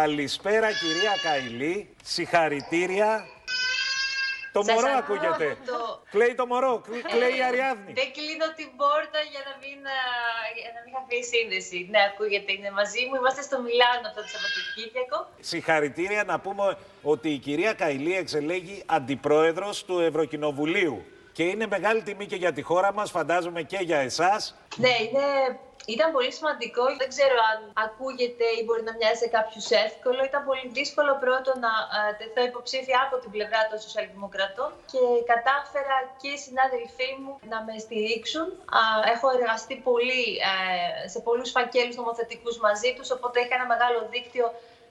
[0.00, 3.24] Καλησπέρα κυρία Καηλή, συγχαρητήρια.
[4.52, 5.50] Το Σας μωρό ακούω ακούγεται.
[5.52, 7.92] από το- Κλαίει το μωρό, κλ- κλαίει η Αριάδνη.
[8.00, 9.98] Δεν κλείνω την πόρτα για να μην, α,
[10.62, 11.78] για να μην χαθεί η σύνδεση.
[11.90, 13.14] Ναι, ακούγεται, είναι μαζί μου.
[13.20, 15.18] Είμαστε στο Μιλάνο αυτό το Σαββατοκύριακο.
[15.50, 20.96] Συγχαρητήρια να πούμε ότι η κυρία Καηλή εξελέγει αντιπρόεδρος του Ευρωκοινοβουλίου.
[21.32, 24.40] Και είναι μεγάλη τιμή και για τη χώρα μας, φαντάζομαι και για εσάς.
[24.76, 25.26] Ναι, είναι,
[25.86, 26.84] ήταν πολύ σημαντικό.
[27.00, 30.20] Δεν ξέρω αν ακούγεται ή μπορεί να μοιάζει σε κάποιους εύκολο.
[30.30, 35.96] Ήταν πολύ δύσκολο πρώτο να α, τεθώ υποψήφια από την πλευρά των Σοσιαλδημοκρατών και κατάφερα
[36.20, 38.46] και οι συνάδελφοί μου να με στηρίξουν.
[38.78, 38.82] Α,
[39.14, 44.46] έχω εργαστεί πολύ ε, σε πολλούς φακέλους νομοθετικούς μαζί τους, οπότε είχα ένα μεγάλο δίκτυο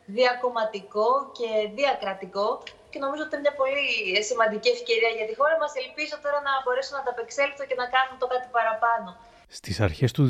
[0.05, 1.49] διακομματικό και
[1.79, 2.47] διακρατικό
[2.91, 3.85] και νομίζω ότι είναι μια πολύ
[4.29, 5.71] σημαντική ευκαιρία για τη χώρα μας.
[5.83, 9.09] Ελπίζω τώρα να μπορέσω να ανταπεξέλθω και να κάνω το κάτι παραπάνω.
[9.55, 10.29] Στις αρχές του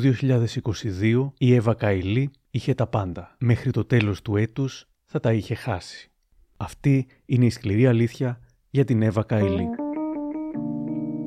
[1.00, 3.36] 2022 η Εύα Καϊλή είχε τα πάντα.
[3.38, 6.10] Μέχρι το τέλος του έτους θα τα είχε χάσει.
[6.56, 9.66] Αυτή είναι η σκληρή αλήθεια για την Εύα Καϊλή.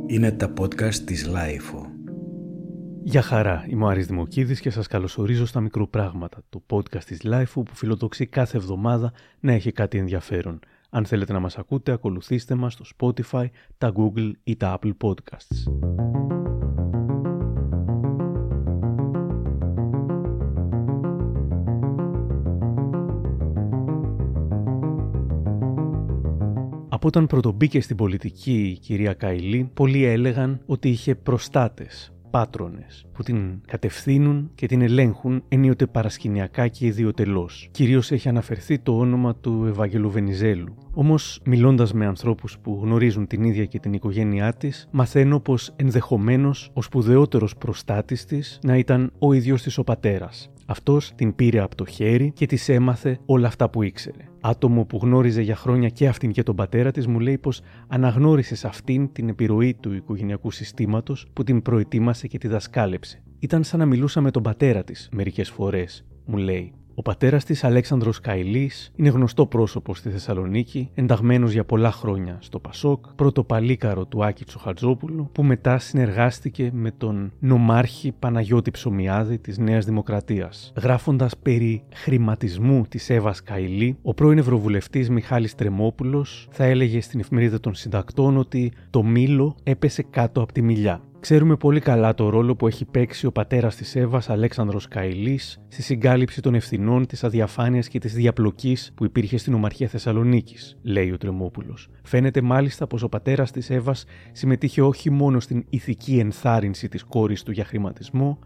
[0.08, 1.86] Είναι τα podcast της LiFO.
[3.04, 7.52] Γεια χαρά, είμαι ο Άρης Δημοκίδης και σας καλωσορίζω στα Μικροπράγματα, το podcast της LiFO
[7.54, 10.60] που φιλοδοξεί κάθε εβδομάδα να έχει κάτι ενδιαφέρον.
[10.90, 13.46] Αν θέλετε να μας ακούτε, ακολουθήστε μας στο Spotify,
[13.78, 15.72] τα Google ή τα Apple Podcasts.
[26.98, 33.24] Από όταν πρωτομπήκε στην πολιτική η κυρία Καηλή, πολλοί έλεγαν ότι είχε προστάτες, πάτρονες, που
[33.24, 37.68] την κατευθύνουν και την ελέγχουν ενίοτε παρασκηνιακά και ιδιωτελώς.
[37.72, 40.76] Κυρίως έχει αναφερθεί το όνομα του Ευάγγελου Βενιζέλου.
[40.94, 46.70] Όμως, μιλώντας με ανθρώπους που γνωρίζουν την ίδια και την οικογένειά της, μαθαίνω πως ενδεχομένως
[46.74, 50.50] ο σπουδαιότερος προστάτης της να ήταν ο ίδιος της ο πατέρας.
[50.70, 54.30] Αυτός την πήρε από το χέρι και της έμαθε όλα αυτά που ήξερε.
[54.42, 58.56] Άτομο που γνώριζε για χρόνια και αυτήν και τον πατέρα της μου λέει πως αναγνώρισε
[58.56, 63.24] σε αυτήν την επιρροή του οικογενειακού συστήματος που την προετοίμασε και τη δασκάλεψε.
[63.40, 66.74] Ήταν σαν να μιλούσα με τον πατέρα της μερικές φορές, μου λέει.
[67.00, 72.60] Ο πατέρας της, Αλέξανδρος Καηλής, είναι γνωστό πρόσωπος στη Θεσσαλονίκη, ενταγμένος για πολλά χρόνια στο
[72.60, 79.58] Πασόκ, πρώτο παλίκαρο του Άκη Τσοχατζόπουλου, που μετά συνεργάστηκε με τον νομάρχη Παναγιώτη Ψωμιάδη της
[79.58, 80.74] Νέας Δημοκρατίας.
[80.76, 87.60] Γράφοντας περί χρηματισμού της Εύας Καηλή, ο πρώην Ευρωβουλευτής Μιχάλης Τρεμόπουλος θα έλεγε στην εφημερίδα
[87.60, 91.02] των συντακτών ότι το μήλο έπεσε κάτω από τη μιλιά.
[91.28, 95.82] Ξέρουμε πολύ καλά το ρόλο που έχει παίξει ο πατέρας της Εύας Αλέξανδρος Καηλής στη
[95.82, 101.18] συγκάλυψη των ευθυνών της αδιαφάνειας και της διαπλοκής που υπήρχε στην Ομαρχία Θεσσαλονίκης, λέει ο
[101.18, 101.90] Τρεμόπουλος.
[102.04, 107.44] Φαίνεται μάλιστα πως ο πατέρας της Εύας συμμετείχε όχι μόνο στην ηθική ενθάρρυνση της κόρης
[107.44, 108.40] του για χρηματισμό,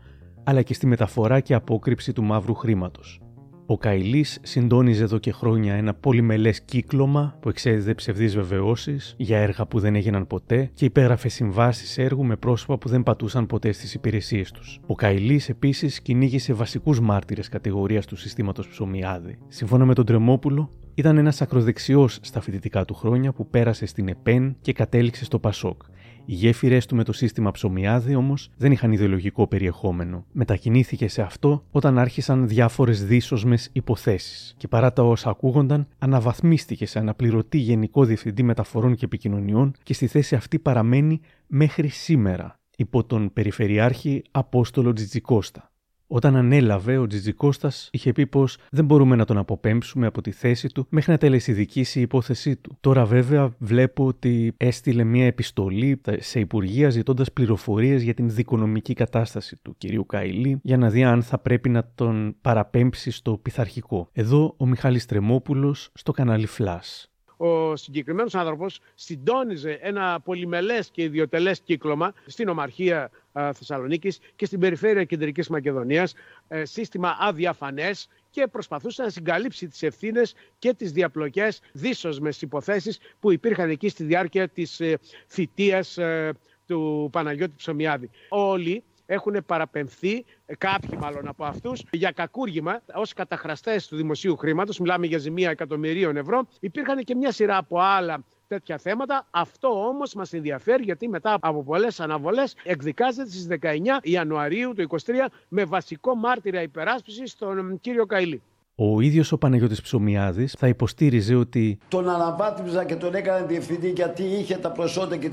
[0.43, 3.21] αλλά και στη μεταφορά και απόκρυψη του μαύρου χρήματος.
[3.65, 9.65] Ο Καηλή συντόνιζε εδώ και χρόνια ένα πολυμελές κύκλωμα που εξέδιδε ψευδείς βεβαιώσεις για έργα
[9.65, 13.93] που δεν έγιναν ποτέ και υπέγραφε συμβάσεις έργου με πρόσωπα που δεν πατούσαν ποτέ στις
[13.93, 14.79] υπηρεσίες τους.
[14.87, 19.37] Ο Καηλή επίσης κυνήγησε βασικούς μάρτυρες κατηγορίας του συστήματος Ψωμιάδη.
[19.47, 24.55] Σύμφωνα με τον Τρεμόπουλο, ήταν ένας ακροδεξιός στα φοιτητικά του χρόνια που πέρασε στην ΕΠΕΝ
[24.61, 25.81] και κατέληξε στο Πασόκ.
[26.25, 30.25] Οι γέφυρε του με το σύστημα ψωμιάδη όμως δεν είχαν ιδεολογικό περιεχόμενο.
[30.31, 34.53] Μετακινήθηκε σε αυτό όταν άρχισαν διάφορες δύσοσμε υποθέσεις.
[34.57, 40.07] Και παρά τα όσα ακούγονταν, αναβαθμίστηκε σε αναπληρωτή Γενικό Διευθυντή Μεταφορών και Επικοινωνιών και στη
[40.07, 45.70] θέση αυτή παραμένει μέχρι σήμερα υπό τον Περιφερειάρχη Απόστολο Τζιτζικώστα.
[46.13, 50.67] Όταν ανέλαβε, ο Τζιτζικώστα είχε πει πως δεν μπορούμε να τον αποπέμψουμε από τη θέση
[50.67, 52.77] του μέχρι να τελεσιδικήσει η υπόθεσή του.
[52.79, 59.57] Τώρα, βέβαια, βλέπω ότι έστειλε μια επιστολή σε υπουργεία ζητώντας πληροφορίες για την δικονομική κατάσταση
[59.61, 64.09] του κυρίου Καηλή για να δει αν θα πρέπει να τον παραπέμψει στο πειθαρχικό.
[64.13, 67.10] Εδώ ο Μιχάλης Τρεμόπουλος στο κανάλι Flash
[67.43, 74.59] ο συγκεκριμένος άνθρωπος συντόνιζε ένα πολυμελές και ιδιωτελές κύκλωμα στην Ομαρχία α, Θεσσαλονίκης και στην
[74.59, 76.13] περιφέρεια Κεντρικής Μακεδονίας,
[76.47, 83.31] ε, σύστημα αδιαφανές και προσπαθούσε να συγκαλύψει τις ευθύνες και τις διαπλοκές δύσοσμες υποθέσεις που
[83.31, 84.97] υπήρχαν εκεί στη διάρκεια της ε,
[85.27, 86.33] θητείας ε,
[86.67, 88.09] του Παναγιώτη Ψωμιάδη.
[88.29, 90.25] Όλοι έχουν παραπεμφθεί,
[90.57, 94.79] κάποιοι μάλλον από αυτούς, για κακούργημα ως καταχραστές του δημοσίου χρήματος.
[94.79, 96.47] Μιλάμε για ζημία εκατομμυρίων ευρώ.
[96.59, 99.27] Υπήρχαν και μια σειρά από άλλα τέτοια θέματα.
[99.31, 105.13] Αυτό όμως μας ενδιαφέρει γιατί μετά από πολλές αναβολές εκδικάζεται στις 19 Ιανουαρίου του 2023
[105.47, 108.41] με βασικό μάρτυρα υπεράσπισης στον κύριο Καηλή.
[108.83, 114.23] Ο ίδιος ο Παναγιώτης Ψωμιάδης θα υποστήριζε ότι τον αναβάθμιζα και τον έκανα διευθυντή γιατί
[114.23, 115.29] είχε τα προσόντα και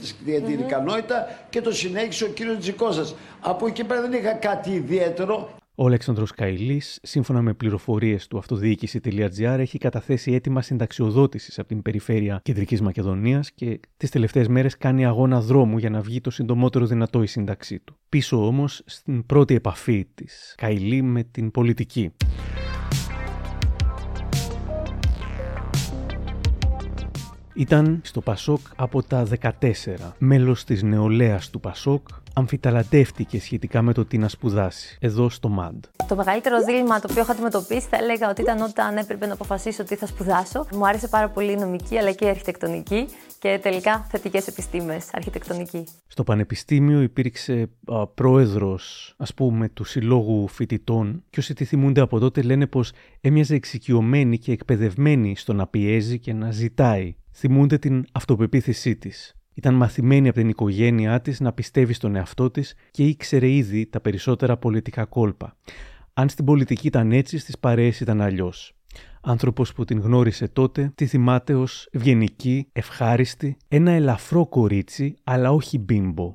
[0.47, 3.15] την ικανότητα και το συνέχισε ο κύριος Τζικώσας.
[3.41, 5.49] Από εκεί πέρα δεν είχα κάτι ιδιαίτερο.
[5.75, 12.41] Ο Αλέξανδρος Καηλής, σύμφωνα με πληροφορίες του αυτοδιοίκηση.gr, έχει καταθέσει έτοιμα συνταξιοδότησης από την περιφέρεια
[12.43, 17.23] Κεντρικής Μακεδονίας και τις τελευταίες μέρες κάνει αγώνα δρόμου για να βγει το συντομότερο δυνατό
[17.23, 17.97] η σύνταξή του.
[18.09, 22.12] Πίσω όμως στην πρώτη επαφή της Καηλή με την πολιτική.
[27.58, 29.52] Ήταν στο Πασόκ από τα 14.
[30.19, 35.84] Μέλος της νεολαίας του Πασόκ, αμφιταλαντεύτηκε σχετικά με το τι να σπουδάσει, εδώ στο ΜΑΝΤ.
[36.08, 39.84] Το μεγαλύτερο δίλημα το οποίο έχω αντιμετωπίσει θα έλεγα ότι ήταν όταν έπρεπε να αποφασίσω
[39.84, 40.66] τι θα σπουδάσω.
[40.72, 43.06] Μου άρεσε πάρα πολύ η νομική αλλά και η αρχιτεκτονική
[43.38, 45.84] και τελικά θετικές επιστήμες, αρχιτεκτονική.
[46.06, 52.19] Στο Πανεπιστήμιο υπήρξε α, πρόεδρος, ας πούμε, του Συλλόγου Φοιτητών και όσοι τη θυμούνται από
[52.19, 57.14] τότε λένε πως έμοιαζε εξοικειωμένη και εκπαιδευμένη στο να πιέζει και να ζητάει.
[57.40, 59.35] Θυμούνται την αυτοπεποίθησή της.
[59.55, 64.00] Ήταν μαθημένη από την οικογένειά της να πιστεύει στον εαυτό της και ήξερε ήδη τα
[64.00, 65.56] περισσότερα πολιτικά κόλπα.
[66.14, 68.76] Αν στην πολιτική ήταν έτσι, στις παρέες ήταν αλλιώς.
[69.20, 75.79] Άνθρωπος που την γνώρισε τότε, τη θυμάται ως ευγενική, ευχάριστη, ένα ελαφρό κορίτσι, αλλά όχι
[75.79, 76.35] μπίμπο.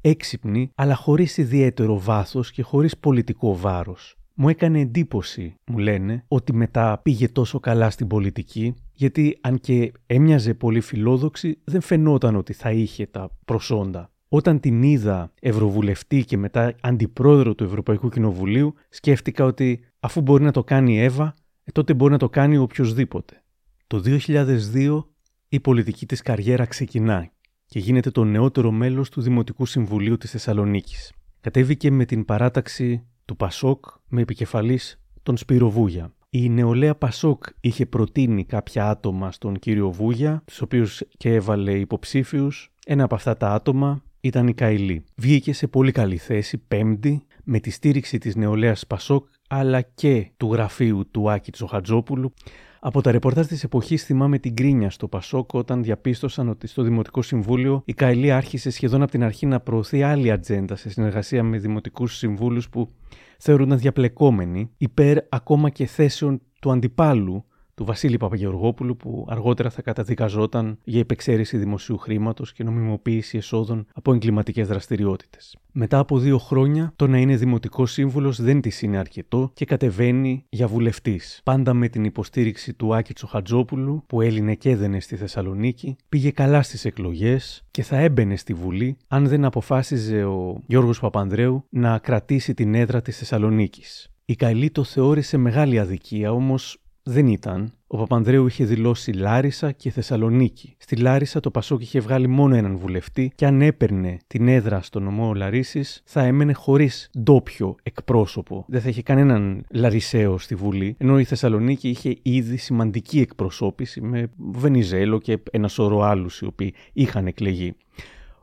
[0.00, 4.17] Έξυπνη, αλλά χωρίς ιδιαίτερο βάθος και χωρίς πολιτικό βάρος.
[4.40, 9.92] Μου έκανε εντύπωση, μου λένε, ότι μετά πήγε τόσο καλά στην πολιτική, γιατί αν και
[10.06, 14.10] έμοιαζε πολύ φιλόδοξη, δεν φαινόταν ότι θα είχε τα προσόντα.
[14.28, 20.52] Όταν την είδα ευρωβουλευτή και μετά αντιπρόεδρο του Ευρωπαϊκού Κοινοβουλίου, σκέφτηκα ότι αφού μπορεί να
[20.52, 23.42] το κάνει η Εύα, ε, τότε μπορεί να το κάνει οποιοδήποτε.
[23.86, 25.04] Το 2002
[25.48, 27.30] η πολιτική της καριέρα ξεκινά
[27.66, 31.12] και γίνεται το νεότερο μέλος του Δημοτικού Συμβουλίου της Θεσσαλονίκης.
[31.40, 36.12] Κατέβηκε με την παράταξη του Πασόκ με επικεφαλής τον Σπύρο Βούγια.
[36.30, 42.72] Η νεολαία Πασόκ είχε προτείνει κάποια άτομα στον κύριο Βούγια, τους οποίους και έβαλε υποψήφιους.
[42.86, 45.04] Ένα από αυτά τα άτομα ήταν η Καηλή.
[45.14, 50.52] Βγήκε σε πολύ καλή θέση, πέμπτη, με τη στήριξη της νεολαίας Πασόκ, αλλά και του
[50.52, 52.32] γραφείου του Άκη Τσοχατζόπουλου.
[52.80, 57.22] Από τα ρεπορτάζ της εποχής θυμάμαι την κρίνια στο Πασόκ όταν διαπίστωσαν ότι στο Δημοτικό
[57.22, 61.58] Συμβούλιο η Καηλή άρχισε σχεδόν από την αρχή να προωθεί άλλη ατζέντα σε συνεργασία με
[61.58, 62.90] δημοτικούς συμβούλους που
[63.38, 67.44] θεωρούνταν διαπλεκόμενοι υπέρ ακόμα και θέσεων του αντιπάλου
[67.78, 74.14] του Βασίλη Παπαγεωργόπουλου, που αργότερα θα καταδικαζόταν για υπεξαίρεση δημοσίου χρήματος και νομιμοποίηση εσόδων από
[74.14, 75.56] εγκληματικές δραστηριότητες.
[75.72, 80.44] Μετά από δύο χρόνια, το να είναι δημοτικός σύμβουλος δεν της είναι αρκετό και κατεβαίνει
[80.48, 81.40] για βουλευτής.
[81.44, 86.62] Πάντα με την υποστήριξη του Άκη Τσοχατζόπουλου, που έλυνε και έδαινε στη Θεσσαλονίκη, πήγε καλά
[86.62, 92.54] στις εκλογές και θα έμπαινε στη Βουλή αν δεν αποφάσιζε ο Γιώργος Παπανδρέου να κρατήσει
[92.54, 94.10] την έδρα της Θεσσαλονίκης.
[94.24, 96.78] Η Καηλή το θεώρησε μεγάλη αδικία, όμως
[97.08, 97.72] δεν ήταν.
[97.86, 100.74] Ο Παπανδρέου είχε δηλώσει Λάρισα και Θεσσαλονίκη.
[100.78, 105.00] Στη Λάρισα το Πασόκ είχε βγάλει μόνο έναν βουλευτή και αν έπαιρνε την έδρα στο
[105.00, 108.64] νομό Λαρίσης, θα έμενε χωρίς ντόπιο εκπρόσωπο.
[108.68, 110.94] Δεν θα είχε κανέναν Λαρισαίο στη Βουλή.
[110.98, 116.74] Ενώ η Θεσσαλονίκη είχε ήδη σημαντική εκπροσώπηση με Βενιζέλο και ένα σωρό άλλους οι οποίοι
[116.92, 117.74] είχαν εκλεγεί.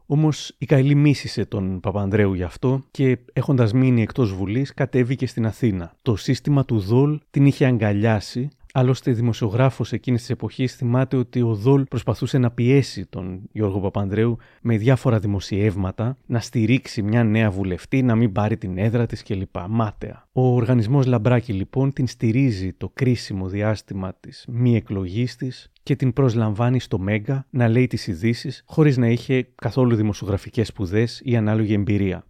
[0.06, 5.46] Όμως η Καηλή μίσησε τον Παπανδρέου γι' αυτό και έχοντας μείνει εκτός Βουλής, κατέβηκε στην
[5.46, 5.94] Αθήνα.
[6.02, 11.54] Το σύστημα του Δόλ την είχε αγκαλιάσει, Άλλωστε, δημοσιογράφος εκείνης της εποχής θυμάται ότι ο
[11.54, 18.04] Δόλ προσπαθούσε να πιέσει τον Γιώργο Παπανδρέου με διάφορα δημοσιεύματα να στηρίξει μια νέα βουλευτή,
[18.04, 19.56] να μην πάρει την έδρα της κλπ.
[19.70, 20.28] Μάταια.
[20.32, 26.14] Ο οργανισμός Λαμπράκη λοιπόν την στηρίζει το κρίσιμο διάστημα της μη εκλογής της και την
[26.14, 31.74] προσλαμβάνει στο Μέγκα να λέει τις ειδήσεις χωρίς να είχε καθόλου δημοσιογραφικές σπουδές ή ανάλογη
[31.74, 32.24] εμπειρία.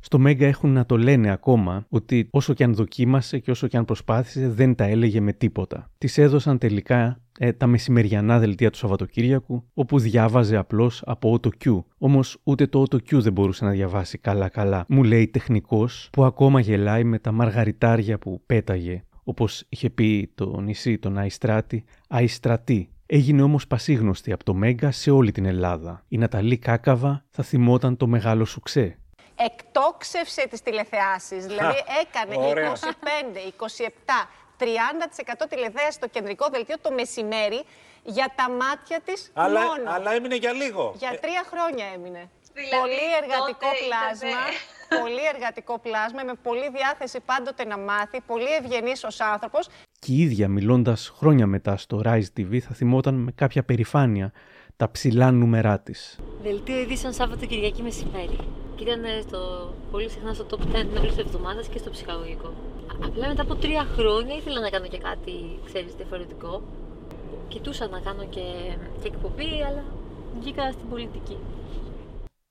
[0.00, 3.76] Στο Μέγκα έχουν να το λένε ακόμα ότι όσο και αν δοκίμασε και όσο και
[3.76, 5.90] αν προσπάθησε δεν τα έλεγε με τίποτα.
[5.98, 11.82] Της έδωσαν τελικά ε, τα μεσημεριανά δελτία του Σαββατοκύριακου, όπου διάβαζε απλώς από Q.
[11.98, 14.84] Όμως ούτε το Q δεν μπορούσε να διαβάσει καλά-καλά.
[14.88, 19.04] Μου λέει τεχνικός που ακόμα γελάει με τα μαργαριτάρια που πέταγε.
[19.24, 22.88] Όπως είχε πει το νησί, τον Αϊστράτη, Αϊστρατή.
[23.06, 26.04] Έγινε όμως πασίγνωστη από το Μέγκα σε όλη την Ελλάδα.
[26.08, 28.96] Η Ναταλή Κάκαβα θα θυμόταν το μεγάλο σουξέ
[29.36, 31.46] εκτόξευσε τις τηλεθεάσεις.
[31.46, 32.34] Δηλαδή έκανε
[33.34, 34.64] 25, 27, 30%
[35.48, 37.64] τηλεθέαση στο κεντρικό δελτίο το μεσημέρι
[38.02, 39.94] για τα μάτια της αλλά, μόνος.
[39.94, 40.94] Αλλά έμεινε για λίγο.
[40.96, 42.30] Για τρία χρόνια έμεινε.
[42.52, 44.40] Δηλαδή, πολύ εργατικό πλάσμα.
[45.00, 49.68] Πολύ εργατικό πλάσμα, με πολύ διάθεση πάντοτε να μάθει, πολύ ευγενής ως άνθρωπος.
[49.98, 54.32] Και η ίδια μιλώντας χρόνια μετά στο Rise TV θα θυμόταν με κάποια περηφάνεια
[54.76, 56.18] τα ψηλά νούμερά της.
[56.42, 58.38] Δελτίο ειδήσεων Σάββατο Κυριακή μεσημέρι.
[58.76, 62.54] Και ήταν στο, πολύ συχνά στο top 10 την όλη εβδομάδας και στο ψυχαγωγικό.
[63.04, 65.32] Απλά μετά από τρία χρόνια ήθελα να κάνω και κάτι,
[65.64, 66.62] ξέρεις, διαφορετικό.
[67.48, 68.40] Κοιτούσα να κάνω και,
[69.02, 69.84] και εκπομπή, αλλά
[70.40, 71.36] βγήκα στην πολιτική.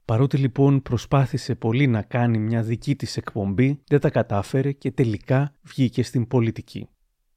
[0.05, 5.53] Παρότι λοιπόν προσπάθησε πολύ να κάνει μια δική της εκπομπή, δεν τα κατάφερε και τελικά
[5.61, 6.89] βγήκε στην πολιτική.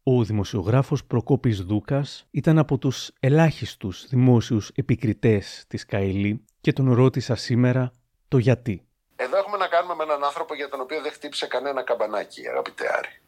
[0.06, 7.34] Ο δημοσιογράφος Προκόπης Δούκας ήταν από τους ελάχιστους δημόσιους επικριτές της Καηλή και τον ρώτησα
[7.34, 7.92] σήμερα
[8.28, 8.87] το γιατί.
[9.16, 12.84] Εδώ έχουμε να κάνουμε με έναν άνθρωπο για τον οποίο δεν χτύπησε κανένα καμπανάκι, αγαπητέ
[12.99, 13.20] Άρη.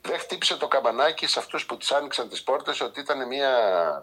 [0.00, 3.52] Δεν χτύπησε το καμπανάκι σε αυτούς που τη άνοιξαν τις πόρτες ότι ήταν μια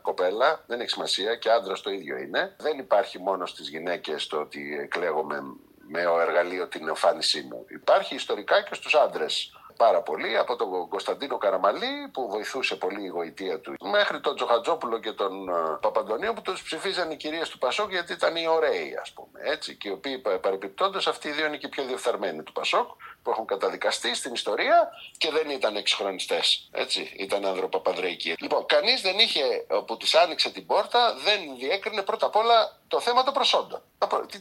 [0.02, 2.56] κοπέλα, δεν έχει σημασία και άντρας το ίδιο είναι.
[2.60, 5.42] Δεν υπάρχει μόνος στι γυναίκες το ότι εκλέγομαι
[5.88, 7.66] με εργαλείο την εμφάνισή μου.
[7.70, 13.08] Υπάρχει ιστορικά και στους άντρες πάρα πολύ από τον Κωνσταντίνο Καραμαλή που βοηθούσε πολύ η
[13.08, 17.58] γοητεία του μέχρι τον Τζοχατζόπουλο και τον ε, Παπαντονίου που τους ψηφίζαν οι κυρίες του
[17.58, 21.46] Πασόκ γιατί ήταν οι ωραίοι ας πούμε έτσι και οι οποίοι παρεμπιπτόντω αυτοί οι δύο
[21.46, 22.90] είναι και οι πιο διεφθαρμένοι του Πασόκ
[23.24, 26.70] που έχουν καταδικαστεί στην ιστορία και δεν ήταν εξχρονιστές.
[26.72, 28.36] Έτσι, ήταν ανθρωπαπανδρεϊκοί.
[28.40, 29.44] Λοιπόν, κανείς δεν είχε,
[29.86, 33.82] που της άνοιξε την πόρτα, δεν διέκρινε πρώτα απ' όλα το θέμα των προσόντων.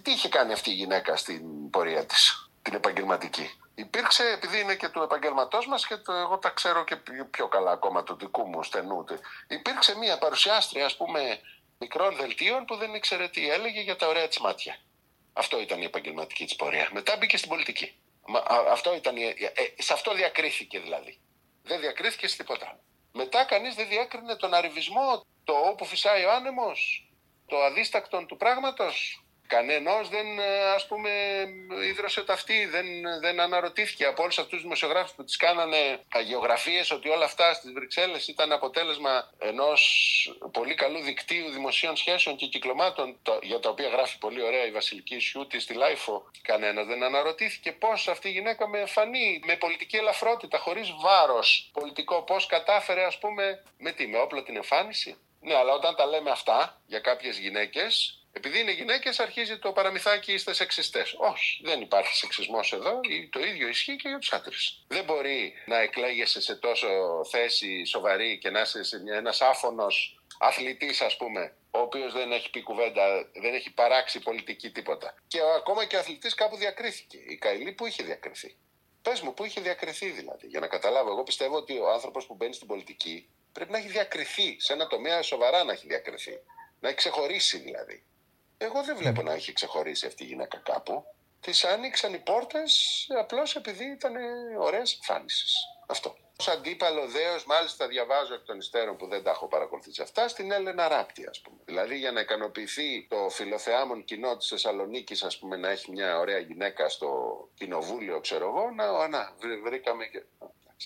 [0.02, 4.88] Τι είχε κάνει αυτή η γυναίκα στην πορεία της, την επαγγελματική; Υπήρξε, επειδή είναι και
[4.88, 6.96] του επαγγελματός μας και το, εγώ τα ξέρω και
[7.30, 9.04] πιο καλά ακόμα του δικού μου στενού.
[9.48, 11.40] Υπήρξε μια παρουσιάστρια, ας πούμε,
[11.78, 14.76] μικρών δελτίων που δεν ήξερε τι έλεγε για τα ωραία της μάτια.
[15.32, 16.88] Αυτό ήταν η επαγγελματική της πορεία.
[16.92, 17.94] Μετά μπήκε στην πολιτική.
[18.70, 21.20] αυτό ήταν, ε, ε, σε αυτό διακρίθηκε δηλαδή.
[21.62, 22.80] Δεν διακρίθηκε σε τίποτα.
[23.12, 27.10] Μετά κανείς δεν διέκρινε τον αριβισμό, το όπου φυσάει ο άνεμος,
[27.46, 31.10] το αδίστακτον του πράγματος, Κανένας δεν ε, ας πούμε
[31.90, 32.86] ίδρωσε τ' αυτί, δεν,
[33.20, 37.72] δεν αναρωτήθηκε από όλους αυτούς τους δημοσιογράφους που της κάνανε αγιογραφίες ότι όλα αυτά στις
[37.72, 39.80] Βρυξέλλες ήταν αποτέλεσμα ενός
[40.52, 45.18] πολύ καλού δικτύου δημοσίων σχέσεων και κυκλωμάτων για τα οποία γράφει πολύ ωραία η Βασιλική
[45.18, 46.30] Σιούτη στη LiFO.
[46.42, 52.22] Κανένας δεν αναρωτήθηκε πώς αυτή η γυναίκα με εμφανή, με πολιτική ελαφρότητα, χωρίς βάρος πολιτικό,
[52.22, 55.16] πώς κατάφερε ας πούμε με τι, με όπλο την εμφάνιση.
[55.40, 60.32] Ναι, αλλά όταν τα λέμε αυτά για κάποιες γυναίκες, επειδή είναι γυναίκες, αρχίζει το παραμυθάκι
[60.32, 61.14] είστε σεξιστές.
[61.18, 63.00] Όχι, δεν υπάρχει σεξισμός εδώ.
[63.30, 64.84] Το ίδιο ισχύει και για τους άντρες.
[64.88, 66.88] Δεν μπορεί να εκλέγεσαι σε τόσο
[67.30, 68.80] θέση σοβαρή και να είσαι
[69.16, 74.70] ένας άφωνος αθλητής, ας πούμε, ο οποίος δεν έχει πει κουβέντα, δεν έχει παράξει πολιτική
[74.70, 75.14] τίποτα.
[75.26, 77.18] Και ακόμα και ο αθλητής κάπου διακρίθηκε.
[77.28, 78.56] Η Καηλή που είχε διακριθεί.
[79.02, 81.10] Πες μου, πού είχε διακριθεί δηλαδή, για να καταλάβω.
[81.10, 84.86] Εγώ πιστεύω ότι ο άνθρωπος που μπαίνει στην πολιτική πρέπει να έχει διακριθεί, σε ένα
[84.86, 86.40] τομέα σοβαρά να έχει διακριθεί.
[86.80, 88.04] Να έχει ξεχωρίσει δηλαδή.
[88.62, 91.04] Εγώ δεν βλέπω να έχει ξεχωρίσει αυτή η γυναίκα κάπου.
[91.40, 94.14] Τη άνοιξαν οι πόρτες απλώς επειδή ήταν
[94.58, 95.56] ωραίες εμφάνισεις.
[95.86, 96.16] Αυτό.
[96.40, 100.52] Ω αντίπαλο δέος, μάλιστα διαβάζω εκ των υστέρων που δεν τα έχω παρακολουθήσει αυτά, στην
[100.52, 101.56] Έλενα Ράπτη, ας πούμε.
[101.64, 106.38] Δηλαδή για να ικανοποιηθεί το φιλοθεάμον κοινό της Θεσσαλονίκης, ας πούμε, να έχει μια ωραία
[106.38, 107.08] γυναίκα στο
[107.54, 110.22] κοινοβούλιο, ξέρω εγώ, να, να βρήκαμε και.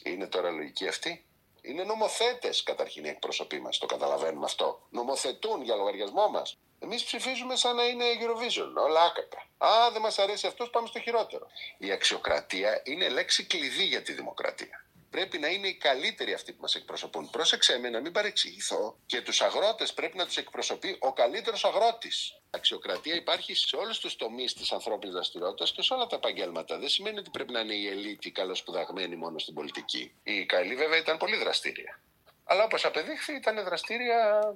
[0.03, 1.25] Είναι τώρα λογική αυτή.
[1.67, 4.83] Είναι νομοθέτες καταρχήν οι εκπροσωποί μας, το καταλαβαίνουμε αυτό.
[4.91, 6.59] Νομοθετούν για λογαριασμό μας.
[6.79, 9.47] Εμείς ψηφίζουμε σαν να είναι Eurovision, όλα άκακα.
[9.59, 11.47] Α, δεν μας αρέσει αυτός, πάμε στο χειρότερο.
[11.79, 14.85] Η αξιοκρατία είναι λέξη κλειδί για τη δημοκρατία.
[15.15, 17.31] Πρέπει να είναι οι καλύτεροι αυτοί που μας εκπροσωπούν.
[17.31, 22.41] Πρόσεξε με να μην παρεξηγηθώ και τους αγρότες πρέπει να τους εκπροσωπεί ο καλύτερος αγρότης.
[22.51, 26.79] Αξιοκρατία υπάρχει σε όλους τους τομείς της ανθρώπινης δραστηριότητας και σε όλα τα επαγγέλματα.
[26.79, 30.15] Δεν σημαίνει ότι πρέπει να είναι η ελίτη καλοσπουδαγμένη μόνο στην πολιτική.
[30.23, 32.01] Η Καηλή βέβαια ήταν πολύ δραστήρια.
[32.45, 34.55] Αλλά όπως απεδείχθη ήταν δραστήρια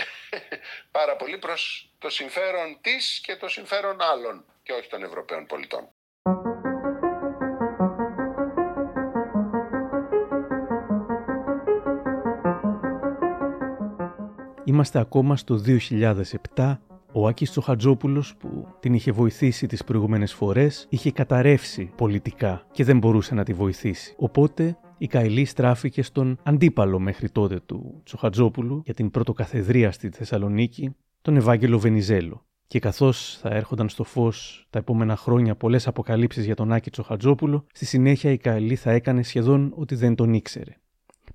[0.98, 5.88] πάρα πολύ προς το συμφέρον της και το συμφέρον άλλων και όχι των Ευρωπαίων πολιτών.
[14.76, 15.60] Είμαστε ακόμα στο
[16.54, 16.76] 2007
[17.12, 22.98] ο Άκης Τσοχατζόπουλος που την είχε βοηθήσει τις προηγούμενες φορές είχε καταρρεύσει πολιτικά και δεν
[22.98, 24.14] μπορούσε να τη βοηθήσει.
[24.18, 30.94] Οπότε η Καηλή στράφηκε στον αντίπαλο μέχρι τότε του Τσοχατζόπουλου για την πρωτοκαθεδρία στη Θεσσαλονίκη,
[31.22, 32.44] τον Ευάγγελο Βενιζέλο.
[32.66, 37.66] Και καθώς θα έρχονταν στο φως τα επόμενα χρόνια πολλές αποκαλύψεις για τον Άκη Τσοχατζόπουλο,
[37.72, 40.76] στη συνέχεια η Καηλή θα έκανε σχεδόν ότι δεν τον ήξερε.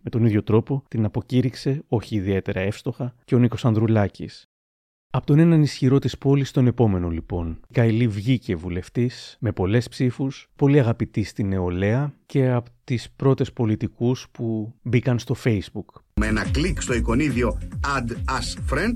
[0.01, 4.51] Με τον ίδιο τρόπο την αποκήρυξε, όχι ιδιαίτερα εύστοχα, και ο Νίκος Ανδρουλάκης,
[5.13, 7.59] από τον έναν ισχυρό της πόλης στον επόμενο, λοιπόν.
[7.67, 13.53] Η Καηλή βγήκε βουλευτής με πολλές ψήφους, πολύ αγαπητή στην νεολαία και από τις πρώτες
[13.53, 16.01] πολιτικούς που μπήκαν στο Facebook.
[16.19, 17.57] Με ένα κλικ στο εικονίδιο
[17.97, 18.93] Add Us Friend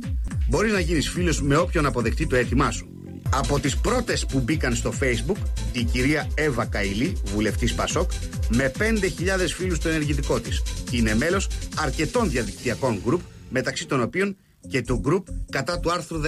[0.49, 2.94] μπορείς να γίνεις φίλος με όποιον αποδεχτεί το αίτημά σου.
[3.37, 5.37] Από τις πρώτες που μπήκαν στο Facebook,
[5.71, 8.11] η κυρία Εύα Καηλή, βουλευτής Πασόκ,
[8.49, 10.63] με 5.000 φίλους στο ενεργητικό της.
[10.91, 14.37] Είναι μέλος αρκετών διαδικτυακών γκρουπ, μεταξύ των οποίων
[14.69, 16.27] και του γκρουπ κατά του άρθρου 16.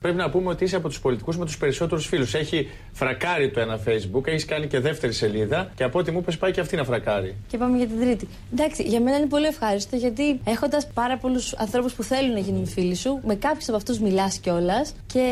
[0.00, 2.34] Πρέπει να πούμε ότι είσαι από τους πολιτικούς με τους περισσότερους φίλους.
[2.34, 6.36] Έχει φρακάρει το ένα Facebook, έχεις κάνει και δεύτερη σελίδα και από ό,τι μου είπες
[6.36, 7.34] πάει και αυτή να φρακάρει.
[7.48, 8.28] Και πάμε για την τρίτη.
[8.52, 12.66] Εντάξει, για μένα είναι πολύ ευχάριστο γιατί έχοντας πάρα πολλούς ανθρώπους που θέλουν να γίνουν
[12.66, 15.22] φίλοι σου, με κάποιους από αυτούς μιλάς κιόλας και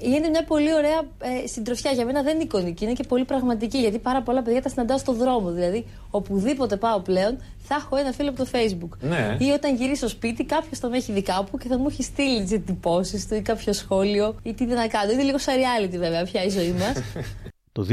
[0.00, 1.90] γίνεται μια πολύ ωραία ε, συντροφιά.
[1.90, 4.98] Για μένα δεν είναι εικονική, είναι και πολύ πραγματική γιατί πάρα πολλά παιδιά τα συναντάω
[4.98, 5.50] στο δρόμο.
[5.50, 8.96] Δηλαδή, οπουδήποτε πάω πλέον, θα έχω ένα φίλο από το Facebook.
[9.00, 9.36] Ναι.
[9.38, 12.02] Ή όταν γυρίσω στο σπίτι, κάποιος θα με έχει δει κάπου και θα μου έχει
[12.02, 15.12] στείλει τι εντυπώσει του ή κάποιο σχόλιο ή τι δεν να κάνω.
[15.12, 16.92] Είναι λίγο σαν reality βέβαια πια η ζωή μας.
[17.72, 17.86] Το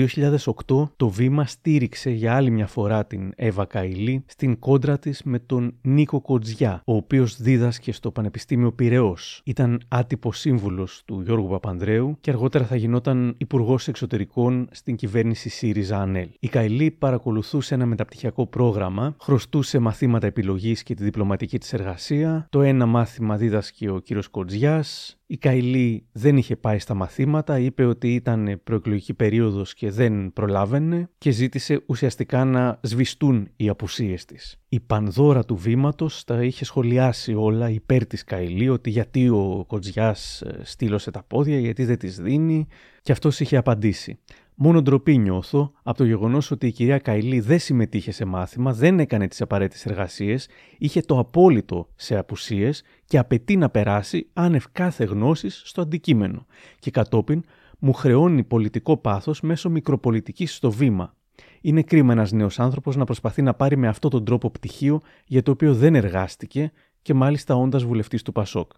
[0.68, 5.40] 2008 το Βήμα στήριξε για άλλη μια φορά την Εύα Καηλή στην κόντρα της με
[5.40, 9.42] τον Νίκο Κοτζιά, ο οποίος δίδασκε στο Πανεπιστήμιο Πυραιός.
[9.46, 16.02] Ήταν άτυπος σύμβουλος του Γιώργου Παπανδρέου και αργότερα θα γινόταν υπουργός Εξωτερικών στην κυβέρνηση ΣΥΡΙΖΑ
[16.02, 16.30] ΑΝΕΛ.
[16.40, 22.62] Η Καηλή παρακολουθούσε ένα μεταπτυχιακό πρόγραμμα, χρωστούσε μαθήματα επιλογής και τη διπλωματική της εργασία, το
[22.62, 28.14] ένα μάθημα δίδασκε ο κύριος Κοτζιάς, η Καηλή δεν είχε πάει στα μαθήματα, είπε ότι
[28.14, 34.60] ήταν προεκλογική περίοδος και δεν προλάβαινε και ζήτησε ουσιαστικά να σβηστούν οι απουσίες της.
[34.70, 40.42] Η πανδώρα του βήματος τα είχε σχολιάσει όλα υπέρ της Καηλή ότι γιατί ο Κοτζιάς
[40.42, 42.68] ε, στήλωσε τα πόδια, γιατί δεν τις δίνει
[43.02, 44.20] και αυτός είχε απαντήσει.
[44.60, 49.00] Μόνο ντροπή νιώθω από το γεγονός ότι η κυρία Καηλή δεν συμμετείχε σε μάθημα, δεν
[49.00, 50.48] έκανε τις απαραίτητες εργασίες,
[50.78, 56.46] είχε το απόλυτο σε απουσίες και απαιτεί να περάσει άνευ κάθε γνώσης στο αντικείμενο.
[56.80, 57.44] Και κατόπιν
[57.80, 61.16] μου χρεώνει πολιτικό πάθος μέσω μικροπολιτικής στο βήμα.
[61.62, 65.44] Είναι κρίμα ένας νέος άνθρωπος να προσπαθεί να πάρει με αυτόν τον τρόπο πτυχίο για
[65.44, 66.72] το οποίο δεν εργάστηκε
[67.02, 68.72] και μάλιστα όντας βουλευτής του Πασόκ.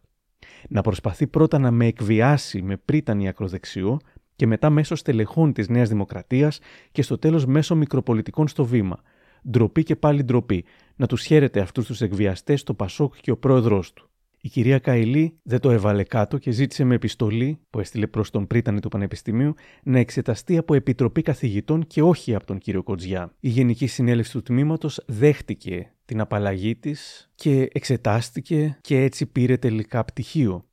[0.70, 4.00] Να προσπαθεί πρώτα να με εκβιάσει με πρίτανη ακροδεξιό,
[4.40, 6.60] και μετά μέσω στελεχών της Νέας Δημοκρατίας
[6.92, 9.02] και στο τέλος μέσω μικροπολιτικών στο βήμα.
[9.50, 10.66] Ντροπή και πάλι ντροπή.
[10.96, 14.10] Να τους χαίρεται αυτούς τους εκβιαστές το Πασόκ και ο πρόεδρός του.
[14.42, 18.48] Η κυρία Καηλή δεν το έβαλε κάτω και ζήτησε με επιστολή που έστειλε προς τον
[18.48, 19.54] πρίτανη του Πανεπιστημίου
[19.84, 23.34] να εξεταστεί από Επιτροπή Καθηγητών και όχι από τον κύριο Κοτζιά.
[23.40, 30.06] Η Γενική Συνέλευση του Τμήματος δέχτηκε την απαλλαγή της και εξετάστηκε και έτσι πήρε τελικά
[30.06, 30.69] πτυχίο.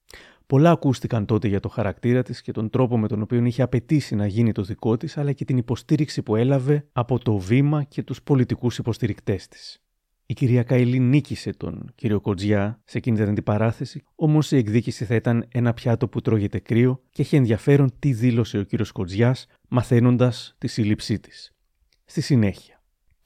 [0.46, 4.14] Πολλά ακούστηκαν τότε για το χαρακτήρα της και τον τρόπο με τον οποίο είχε απαιτήσει
[4.14, 8.02] να γίνει το δικό της, αλλά και την υποστήριξη που έλαβε από το βήμα και
[8.02, 9.80] τους πολιτικούς υποστηρικτές της.
[10.26, 15.14] Η κυρία Καηλή νίκησε τον κύριο Κοτζιά σε εκείνη την αντιπαράθεση, όμως η εκδίκηση θα
[15.14, 20.54] ήταν ένα πιάτο που τρώγεται κρύο και έχει ενδιαφέρον τι δήλωσε ο κύριος Κοτζιάς, μαθαίνοντας
[20.58, 21.52] τη σύλληψή της.
[22.04, 22.75] Στη συνέχεια.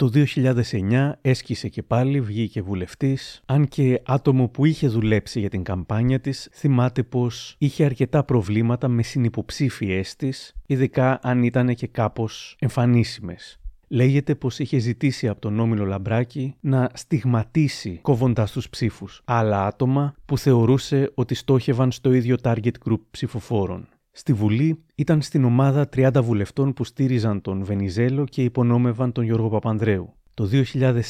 [0.01, 5.63] Το 2009 έσκησε και πάλι, βγήκε βουλευτής, αν και άτομο που είχε δουλέψει για την
[5.63, 12.57] καμπάνια της θυμάται πως είχε αρκετά προβλήματα με συνυποψήφιές της, ειδικά αν ήταν και κάπως
[12.59, 13.61] εμφανίσιμες.
[13.89, 20.15] Λέγεται πως είχε ζητήσει από τον Όμιλο Λαμπράκη να στιγματίσει κόβοντας τους ψήφους άλλα άτομα
[20.25, 23.89] που θεωρούσε ότι στόχευαν στο ίδιο target group ψηφοφόρων.
[24.13, 29.49] Στη Βουλή ήταν στην ομάδα 30 βουλευτών που στήριζαν τον Βενιζέλο και υπονόμευαν τον Γιώργο
[29.49, 30.15] Παπανδρέου.
[30.35, 30.49] Το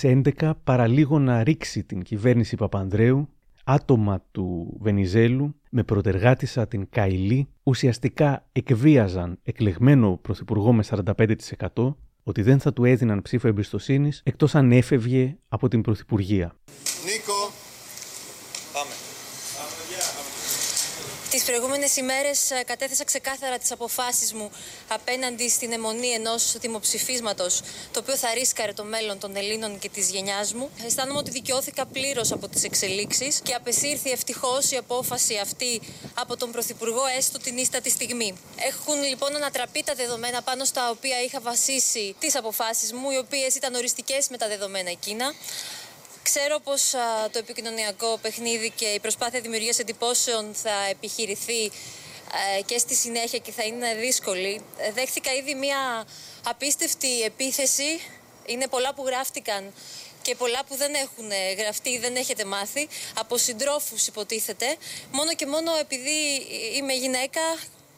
[0.03, 3.29] 2011, παραλίγο να ρίξει την κυβέρνηση Παπανδρέου,
[3.65, 10.85] άτομα του Βενιζέλου με προτεργάτησα την Καηλή ουσιαστικά εκβίαζαν εκλεγμένο πρωθυπουργό με
[11.77, 16.55] 45% ότι δεν θα του έδιναν ψήφο εμπιστοσύνης εκτός αν έφευγε από την πρωθυπουργία.
[17.05, 17.40] Νίκο,
[21.31, 24.51] Τις προηγούμενες ημέρες ε, κατέθεσα ξεκάθαρα τις αποφάσεις μου
[24.89, 27.61] απέναντι στην αιμονή ενός δημοψηφίσματος
[27.93, 30.71] το οποίο θα ρίσκαρε το μέλλον των Ελλήνων και της γενιάς μου.
[30.87, 35.81] Αισθάνομαι ότι δικαιώθηκα πλήρως από τις εξελίξεις και απεσύρθη ευτυχώς η απόφαση αυτή
[36.15, 38.35] από τον Πρωθυπουργό έστω την ίστατη στιγμή.
[38.57, 43.55] Έχουν λοιπόν ανατραπεί τα δεδομένα πάνω στα οποία είχα βασίσει τις αποφάσεις μου, οι οποίες
[43.55, 45.35] ήταν οριστικές με τα δεδομένα εκείνα.
[46.33, 46.91] Ξέρω πως
[47.33, 53.53] το επικοινωνιακό παιχνίδι και η προσπάθεια δημιουργίας εντυπώσεων θα επιχειρηθεί ε, και στη συνέχεια και
[53.53, 54.63] θα είναι δύσκολη.
[54.79, 56.07] Ε, δέχθηκα ήδη μια
[56.45, 58.01] απίστευτη επίθεση.
[58.47, 59.73] Είναι πολλά που γράφτηκαν
[60.23, 62.89] και πολλά που δεν έχουν γραφτεί ή δεν έχετε μάθει
[63.19, 64.77] από συντρόφους υποτίθεται
[65.13, 67.41] μόνο και μόνο επειδή είμαι γυναίκα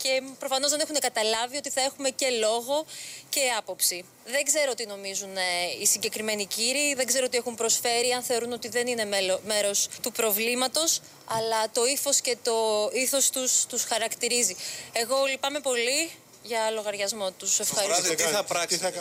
[0.03, 2.87] και προφανώς δεν έχουν καταλάβει ότι θα έχουμε και λόγο
[3.29, 4.05] και άποψη.
[4.25, 5.43] Δεν ξέρω τι νομίζουν ε,
[5.81, 9.05] οι συγκεκριμένοι κύριοι, δεν ξέρω τι έχουν προσφέρει, αν θεωρούν ότι δεν είναι
[9.45, 14.57] μέρος του προβλήματος, αλλά το ύφος και το ήθος τους τους χαρακτηρίζει.
[14.93, 16.11] Εγώ λυπάμαι πολύ
[16.43, 17.61] για λογαριασμό τους.
[17.61, 18.15] Ευχαριστώ.
[18.15, 18.93] Τι θα πράξει, τι θα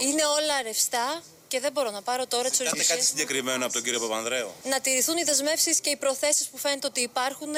[0.00, 1.22] Είναι όλα ρευστά
[1.54, 2.82] και δεν μπορώ να πάρω τώρα τις ορισμού.
[2.88, 4.50] κάτι συγκεκριμένο από τον κύριο Παπανδρέου.
[4.72, 7.54] Να τηρηθούν οι δεσμεύσεις και οι προθέσεις που φαίνεται ότι υπάρχουν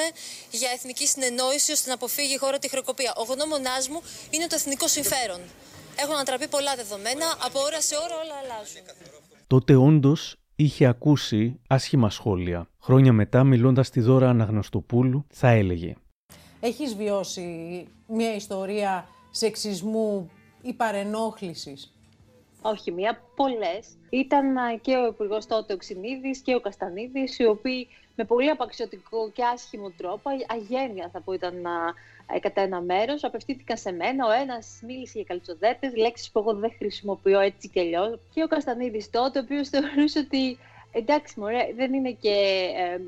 [0.51, 3.13] για εθνική συνεννόηση ώστε να αποφύγει η χώρα τη χρεοκοπία.
[3.17, 5.41] Ο γνώμονάς μου είναι το εθνικό συμφέρον.
[5.97, 7.27] Έχουν ανατραπεί πολλά δεδομένα.
[7.47, 8.83] Από ώρα σε ώρα όλα αλλάζουν.
[9.47, 12.69] Τότε όντως είχε ακούσει άσχημα σχόλια.
[12.83, 15.95] Χρόνια μετά, μιλώντας στη Δώρα Αναγνωστοπούλου, θα έλεγε
[16.61, 17.47] Έχεις βιώσει
[18.07, 20.31] μια ιστορία σεξισμού
[20.63, 21.96] ή παρενόχλησης;
[22.73, 23.89] Όχι μία, πολλές.
[24.11, 29.31] Ήταν και ο υπουργός τότε ο Ξινίδης και ο Καστανίδης, οι οποίοι με πολύ απαξιωτικό
[29.31, 31.65] και άσχημο τρόπο, αγένεια θα πω ήταν
[32.35, 34.27] ε, κατά ένα μέρος, απευθύνθηκαν σε μένα.
[34.27, 38.19] Ο ένας μίλησε για καλτσοδέτε, λέξεις που εγώ δεν χρησιμοποιώ έτσι και αλλιώς.
[38.35, 40.59] Και ο Καστανίδης τότε, ο οποίος θεωρούσε ότι
[40.97, 42.37] εντάξει, μωρέ, δεν είναι και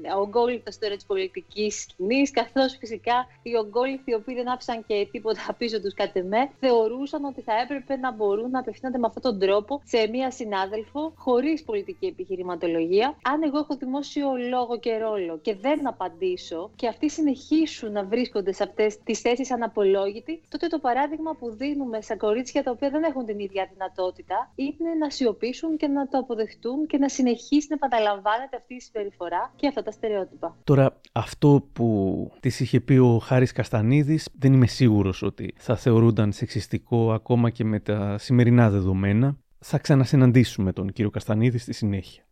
[0.05, 5.09] ε, ογκόλυθο τώρα της πολιτικής σκηνής, καθώς φυσικά οι ογκόλυθοι, οι οποίοι δεν άφησαν και
[5.11, 9.23] τίποτα πίσω τους κατ' εμέ, θεωρούσαν ότι θα έπρεπε να μπορούν να απευθύνονται με αυτόν
[9.23, 13.17] τον τρόπο σε μία συνάδελφο, χωρίς πολιτική επιχειρηματολογία.
[13.23, 18.53] Αν εγώ έχω δημόσιο λόγο και ρόλο και δεν απαντήσω και αυτοί συνεχίσουν να βρίσκονται
[18.53, 23.03] σε αυτές τις θέσεις αναπολόγητοι, τότε το παράδειγμα που δίνουμε στα κορίτσια τα οποία δεν
[23.03, 27.78] έχουν την ίδια δυνατότητα είναι να σιωπήσουν και να το αποδεχτούν και να συνεχίσει να
[27.83, 30.57] επαναλαμβάνεται αυτή η συμπεριφορά και αυτά τα στερεότυπα.
[30.65, 36.33] Τώρα, αυτό που της είχε πει ο Χάρης Καστανίδης, δεν είμαι σίγουρος ότι θα θεωρούνταν
[36.33, 39.37] σεξιστικό ακόμα και με τα σημερινά δεδομένα.
[39.59, 42.23] Θα ξανασυναντήσουμε τον κύριο Καστανίδη στη συνέχεια.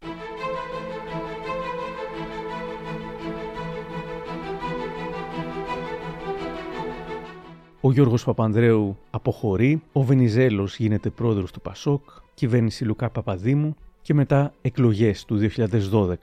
[7.81, 12.03] Ο Γιώργος Παπανδρέου αποχωρεί, ο Βενιζέλος γίνεται πρόεδρος του Πασόκ,
[12.35, 13.77] κυβέρνηση Λουκά Παπαδήμου
[14.07, 15.51] και μετά εκλογές του
[15.91, 16.15] 2012.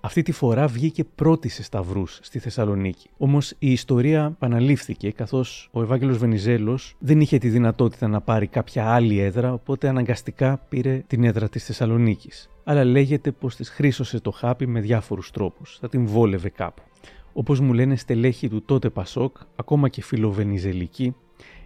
[0.00, 3.08] Αυτή τη φορά βγήκε πρώτη σε σταυρούς στη Θεσσαλονίκη.
[3.18, 8.86] Όμως η ιστορία επαναλήφθηκε καθώς ο Ευάγγελος Βενιζέλος δεν είχε τη δυνατότητα να πάρει κάποια
[8.86, 12.50] άλλη έδρα, οπότε αναγκαστικά πήρε την έδρα της Θεσσαλονίκης.
[12.64, 15.78] Αλλά λέγεται πως της χρήσωσε το χάπι με διάφορους τρόπους.
[15.80, 16.82] Θα την βόλευε κάπου.
[17.32, 21.14] Όπως μου λένε στελέχη του τότε Πασόκ, ακόμα και φιλοβενιζελικοί,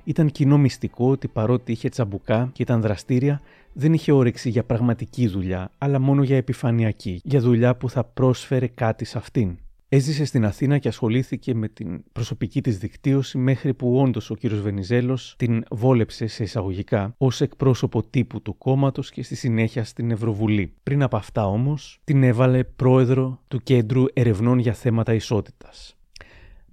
[0.05, 3.41] ήταν κοινό μυστικό ότι παρότι είχε τσαμπουκά και ήταν δραστήρια,
[3.73, 8.67] δεν είχε όρεξη για πραγματική δουλειά, αλλά μόνο για επιφανειακή, για δουλειά που θα πρόσφερε
[8.67, 9.57] κάτι σε αυτήν.
[9.95, 14.61] Έζησε στην Αθήνα και ασχολήθηκε με την προσωπική της δικτύωση μέχρι που όντως ο κύριος
[14.61, 20.73] Βενιζέλος την βόλεψε σε εισαγωγικά ως εκπρόσωπο τύπου του κόμματος και στη συνέχεια στην Ευρωβουλή.
[20.83, 25.97] Πριν από αυτά όμως την έβαλε πρόεδρο του Κέντρου Ερευνών για Θέματα Ισότητας.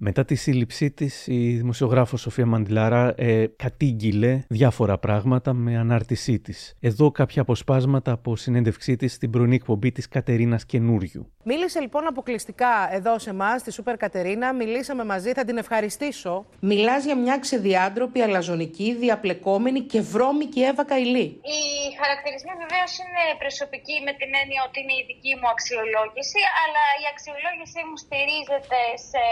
[0.02, 6.76] Μετά τη σύλληψή της, η δημοσιογράφος Σοφία Μαντιλάρα ε, κατήγγειλε διάφορα πράγματα με ανάρτησή της.
[6.80, 11.32] Εδώ κάποια αποσπάσματα από συνέντευξή της στην πρωινή εκπομπή της Κατερίνας Καινούριου.
[11.44, 14.46] Μίλησε λοιπόν αποκλειστικά εδώ σε εμάς, στη Σούπερ Κατερίνα.
[14.60, 16.32] Μιλήσαμε μαζί, θα την ευχαριστήσω.
[16.70, 21.26] Μιλάς για μια ξεδιάντροπη, αλαζονική, διαπλεκόμενη και βρώμικη Εύα Καηλή.
[21.54, 21.60] Οι
[22.00, 27.04] χαρακτηρισμοί βεβαίως είναι προσωπικοί με την έννοια ότι είναι η δική μου αξιολόγηση, αλλά η
[27.12, 29.22] αξιολόγησή μου στηρίζεται σε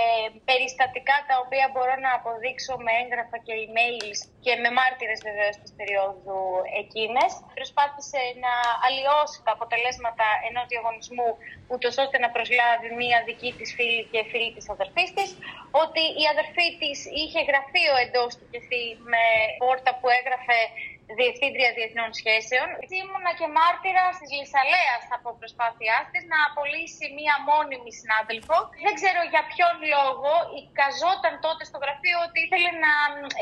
[0.59, 5.73] περιστατικά τα οποία μπορώ να αποδείξω με έγγραφα και emails και με μάρτυρες βεβαίως της
[5.79, 6.41] περίοδου
[6.83, 7.31] εκείνες.
[7.59, 8.53] Προσπάθησε να
[8.87, 11.31] αλλοιώσει τα αποτελέσματα ενός διαγωνισμού
[11.73, 15.29] ούτως ώστε να προσλάβει μία δική της φίλη και φίλη της αδερφής της,
[15.83, 18.61] ότι η αδερφή της είχε γραφείο εντός του και
[19.13, 19.25] με
[19.63, 20.59] πόρτα που έγραφε
[21.21, 22.69] Διευθύντρια Διεθνών Σχέσεων.
[23.01, 28.57] Ήμουνα και μάρτυρα της Λισαλέα από προσπάθειάς της να απολύσει μία μόνιμη συνάδελφο.
[28.87, 30.33] Δεν ξέρω για ποιον λόγο
[30.81, 32.93] καζόταν τότε στο γραφείο ότι ήθελε να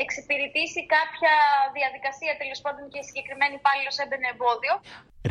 [0.03, 1.33] εξυπηρετήσει κάποια
[1.77, 4.73] διαδικασία τέλος πάντων και συγκεκριμένη υπάλληλος έμπαινε εμπόδιο.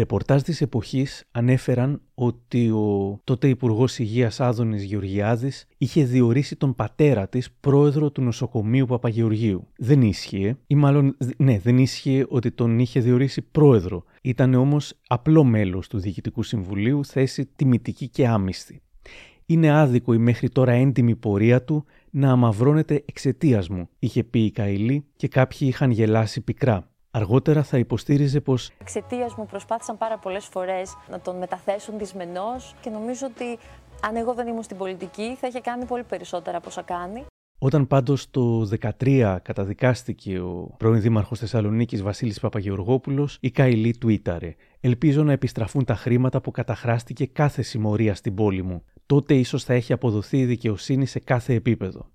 [0.01, 7.29] Ρεπορτάζ της εποχής ανέφεραν ότι ο τότε Υπουργός Υγείας Άδωνης Γεωργιάδης είχε διορίσει τον πατέρα
[7.29, 9.67] της πρόεδρο του νοσοκομείου Παπαγεωργίου.
[9.77, 14.05] Δεν ίσχυε, ή μάλλον ναι, δεν ίσχυε ότι τον είχε διορίσει πρόεδρο.
[14.23, 18.81] Ήταν όμως απλό μέλος του Διοικητικού Συμβουλίου, θέση τιμητική και άμυστη.
[19.47, 24.51] Είναι άδικο η μέχρι τώρα έντιμη πορεία του να αμαυρώνεται εξαιτίας μου, είχε πει η
[24.51, 26.91] Καηλή και κάποιοι είχαν γελάσει πικρά.
[27.17, 28.71] Αργότερα θα υποστήριζε πως.
[28.81, 33.59] Εξαιτίας μου προσπάθησαν πάρα πολλές φορές να τον μεταθέσουν δυσμενώ και νομίζω ότι
[34.07, 37.25] αν εγώ δεν ήμουν στην πολιτική θα είχε κάνει πολύ περισσότερα από όσα κάνει.
[37.59, 44.55] Όταν πάντως το 2013 καταδικάστηκε ο πρώην Δήμαρχος Θεσσαλονίκης Βασίλης Παπαγεωργόπουλος, η Καηλή τουίταρε.
[44.81, 48.85] Ελπίζω να επιστραφούν τα χρήματα που καταχράστηκε κάθε συμμορία στην πόλη μου.
[49.07, 52.11] Τότε ίσως θα έχει αποδοθεί η δικαιοσύνη σε κάθε επίπεδο.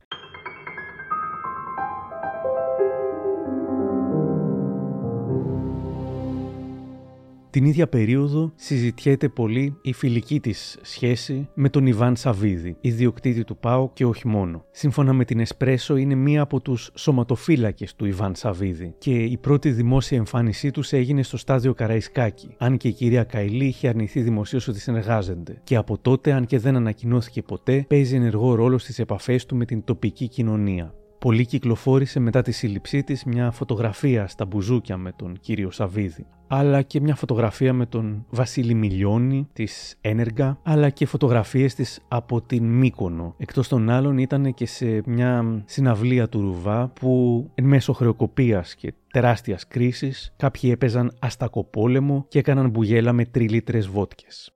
[7.52, 13.58] Την ίδια περίοδο συζητιέται πολύ η φιλική της σχέση με τον Ιβάν Σαββίδη, ιδιοκτήτη του
[13.58, 14.66] ΠΑΟ και όχι μόνο.
[14.72, 19.72] Σύμφωνα με την Εσπρέσο, είναι μία από τους σωματοφύλακες του Ιβάν Σαββίδη και η πρώτη
[19.72, 24.68] δημόσια εμφάνισή τους έγινε στο στάδιο Καραϊσκάκη, αν και η κυρία Καηλή είχε αρνηθεί δημοσίως
[24.68, 25.62] ότι συνεργάζονται.
[25.64, 29.66] Και από τότε, αν και δεν ανακοινώθηκε ποτέ, παίζει ενεργό ρόλο στις επαφές του με
[29.66, 30.94] την τοπική κοινωνία.
[31.22, 36.82] Πολύ κυκλοφόρησε μετά τη σύλληψή της μια φωτογραφία στα μπουζούκια με τον κύριο Σαβίδη, αλλά
[36.82, 42.64] και μια φωτογραφία με τον Βασίλη Μιλιώνη της Ένεργα, αλλά και φωτογραφίες της από την
[42.66, 43.36] Μύκονο.
[43.38, 48.94] Εκτός των άλλων ήταν και σε μια συναυλία του Ρουβά που εν μέσω χρεοκοπίας και
[49.12, 54.56] τεράστιας κρίσης κάποιοι έπαιζαν αστακοπόλεμο και έκαναν μπουγέλα με τριλίτρες βότκες.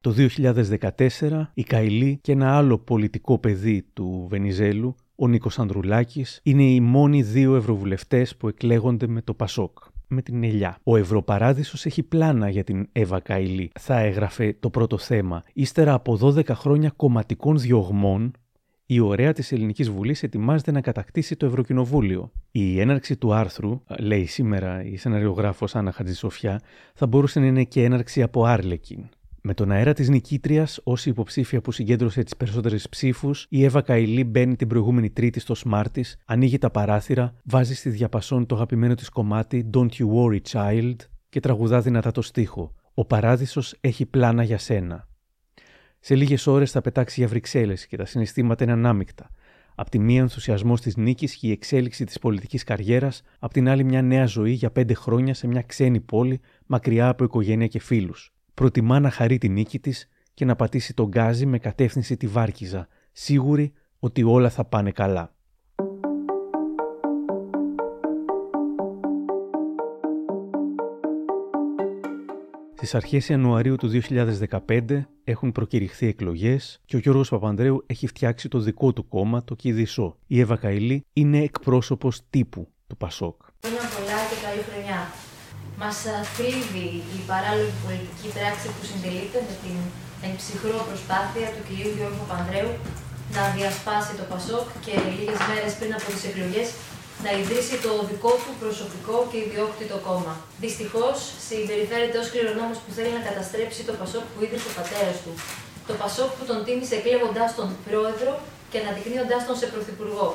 [0.00, 6.62] Το 2014 η Καηλή και ένα άλλο πολιτικό παιδί του Βενιζέλου, ο Νίκος Ανδρουλάκης, είναι
[6.62, 10.78] οι μόνοι δύο ευρωβουλευτές που εκλέγονται με το Πασόκ με την Ελιά.
[10.82, 15.42] Ο Ευρωπαράδεισος έχει πλάνα για την Εύα Καηλή, θα έγραφε το πρώτο θέμα.
[15.52, 18.32] Ύστερα από 12 χρόνια κομματικών διωγμών,
[18.86, 22.30] η ωραία της Ελληνικής Βουλής ετοιμάζεται να κατακτήσει το Ευρωκοινοβούλιο.
[22.50, 26.60] Η έναρξη του άρθρου, λέει σήμερα η σεναριογράφος Άννα Χατζησοφιά,
[26.94, 29.08] θα μπορούσε να είναι και έναρξη από Άρλεκιν.
[29.46, 34.24] Με τον αέρα της νικήτριας ω υποψήφια που συγκέντρωσε τις περισσότερες ψήφους, η Εύα Καηλή
[34.24, 38.94] μπαίνει την προηγούμενη Τρίτη στο smart της, ανοίγει τα παράθυρα, βάζει στη διαπασόν το αγαπημένο
[38.94, 40.96] της κομμάτι Don't You Worry Child
[41.28, 42.74] και τραγουδά δυνατά το στίχο.
[42.94, 45.08] Ο παράδεισος έχει πλάνα για σένα.
[46.00, 49.30] Σε λίγες ώρες θα πετάξει για Βρυξέλλες και τα συναισθήματα είναι ανάμεικτα.
[49.74, 53.84] Απ' τη μία ενθουσιασμός της νίκης και η εξέλιξη της πολιτικής καριέρας, απ' την άλλη
[53.84, 58.33] μια νέα ζωή για πέντε χρόνια σε μια ξένη πόλη, μακριά από οικογένεια και φίλους
[58.54, 62.88] προτιμά να χαρεί τη νίκη της και να πατήσει τον γκάζι με κατεύθυνση τη Βάρκιζα,
[63.12, 65.34] σίγουρη ότι όλα θα πάνε καλά.
[72.84, 73.90] Στις αρχές Ιανουαρίου του
[74.68, 79.54] 2015 έχουν προκηρυχθεί εκλογές και ο Γιώργος Παπανδρέου έχει φτιάξει το δικό του κόμμα, το
[79.54, 80.16] ΚΙΔΙΣΟ.
[80.26, 83.42] Η Εύα Καηλή είναι εκπρόσωπος τύπου του ΠΑΣΟΚ.
[83.60, 83.80] πολλά
[84.30, 85.33] και καλή χρονιά.
[85.80, 85.96] Μας
[86.34, 89.76] θλίβει η παράλογη πολιτική πράξη που συντελείται με την
[90.26, 91.70] εμψυχρό προσπάθεια του κ.
[91.96, 92.72] Γιώργου Παπανδρέου
[93.36, 96.68] να διασπάσει το ΠΑΣΟΚ και λίγες μέρες πριν από τις εκλογές
[97.24, 100.34] να ιδρύσει το δικό του προσωπικό και ιδιόκτητο κόμμα.
[100.64, 105.32] Δυστυχώς, συμπεριφέρεται ως κληρονόμος που θέλει να καταστρέψει το Πασόκ που ίδρυσε ο πατέρας του.
[105.88, 108.32] Το Πασόκ που τον τίμησε εκλέγοντά τον πρόεδρο
[108.70, 110.28] και αναδεικνύοντάς τον σε πρωθυπουργό.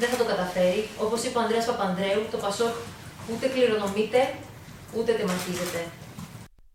[0.00, 0.82] Δεν θα το καταφέρει.
[1.04, 2.74] Όπως είπε ο Ανδρέας Παπανδρέου, το Πασόκ
[3.30, 4.20] ούτε κληρονομείται,
[4.98, 5.90] ούτε τεμαχίζεται.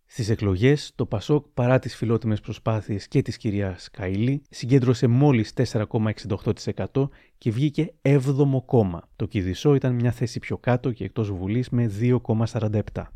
[0.05, 7.09] Στις εκλογές, το Πασόκ, παρά τις φιλότιμες προσπάθειες και της κυρίας Καηλή, συγκέντρωσε μόλις 4,68%
[7.37, 9.09] και βγήκε 7ο κόμμα.
[9.15, 13.11] Το Κιδισό ήταν μια θέση πιο κάτω και εκτός Βουλής με 2,47%.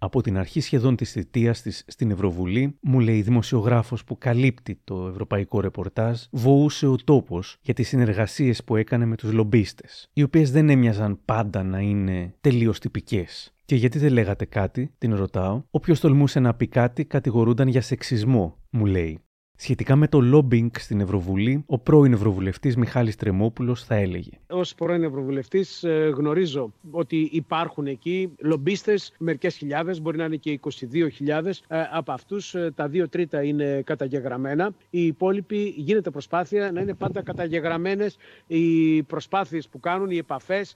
[0.00, 5.06] Από την αρχή σχεδόν της θητείας της στην Ευρωβουλή, μου λέει δημοσιογράφος που καλύπτει το
[5.06, 10.50] ευρωπαϊκό ρεπορτάζ, βοούσε ο τόπος για τις συνεργασίες που έκανε με τους λομπίστες, οι οποίες
[10.50, 13.52] δεν έμοιαζαν πάντα να είναι τελείως τυπικές.
[13.68, 15.62] Και γιατί δεν λέγατε κάτι, την ρωτάω.
[15.70, 19.27] Όποιος τολμούσε να πει κάτι, κατηγορούνταν για σεξισμό, μου λέει.
[19.60, 24.30] Σχετικά με το lobbying στην Ευρωβουλή, ο πρώην Ευρωβουλευτής Μιχάλης Τρεμόπουλος θα έλεγε.
[24.48, 30.60] Ως πρώην Ευρωβουλευτής ε, γνωρίζω ότι υπάρχουν εκεί λομπίστες, μερικές χιλιάδες, μπορεί να είναι και
[30.62, 31.44] 22.000.
[31.68, 34.74] Ε, από αυτούς ε, τα δύο τρίτα είναι καταγεγραμμένα.
[34.90, 38.16] Οι υπόλοιποι γίνεται προσπάθεια να είναι πάντα καταγεγραμμένες
[38.46, 40.74] οι προσπάθειες που κάνουν, οι επαφές,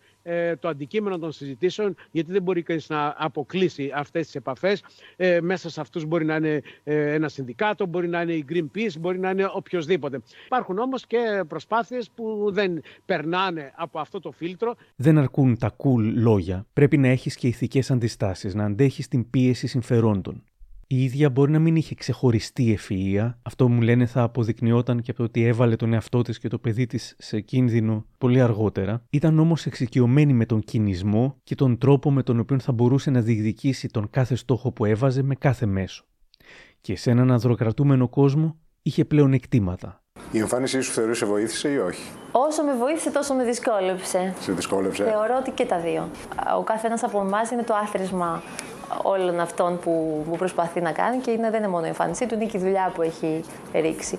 [0.59, 4.85] το αντικείμενο των συζητήσεων, γιατί δεν μπορεί κανείς να αποκλείσει αυτές τις επαφές.
[5.41, 8.67] Μέσα σε αυτούς μπορεί να είναι ένα συνδικάτο, μπορεί να είναι η Green
[8.99, 10.21] μπορεί να είναι οποιοδήποτε.
[10.47, 14.75] Υπάρχουν όμως και προσπάθειες που δεν περνάνε από αυτό το φίλτρο.
[14.97, 16.67] Δεν αρκούν τα cool λόγια.
[16.73, 20.43] Πρέπει να έχεις και ηθικές αντιστάσεις, να αντέχεις την πίεση συμφερόντων.
[20.93, 23.35] Η ίδια μπορεί να μην είχε ξεχωριστή ευφυΐα.
[23.43, 26.59] Αυτό μου λένε θα αποδεικνυόταν και από το ότι έβαλε τον εαυτό της και το
[26.59, 29.05] παιδί της σε κίνδυνο πολύ αργότερα.
[29.11, 33.21] Ήταν όμως εξοικειωμένη με τον κινησμό και τον τρόπο με τον οποίο θα μπορούσε να
[33.21, 36.05] διεκδικήσει τον κάθε στόχο που έβαζε με κάθε μέσο.
[36.81, 40.03] Και σε έναν ανδροκρατούμενο κόσμο είχε πλέον εκτήματα.
[40.33, 44.35] Η εμφάνισή σου θεωρούσε βοήθησε ή όχι; Όσο με βοήθησε, τόσο με δυσκόλεψε.
[44.41, 45.05] Σε δυσκόλεψε.
[45.05, 46.11] Θεωρώ ότι και τα δύο.
[46.59, 48.43] Ο καθένας από εμάς είναι το άθροισμα
[49.03, 52.35] όλων αυτών που, που προσπαθεί να κάνει και είναι, δεν είναι μόνο η εμφάνισή του,
[52.35, 54.19] είναι και η δουλειά που έχει ρίξει.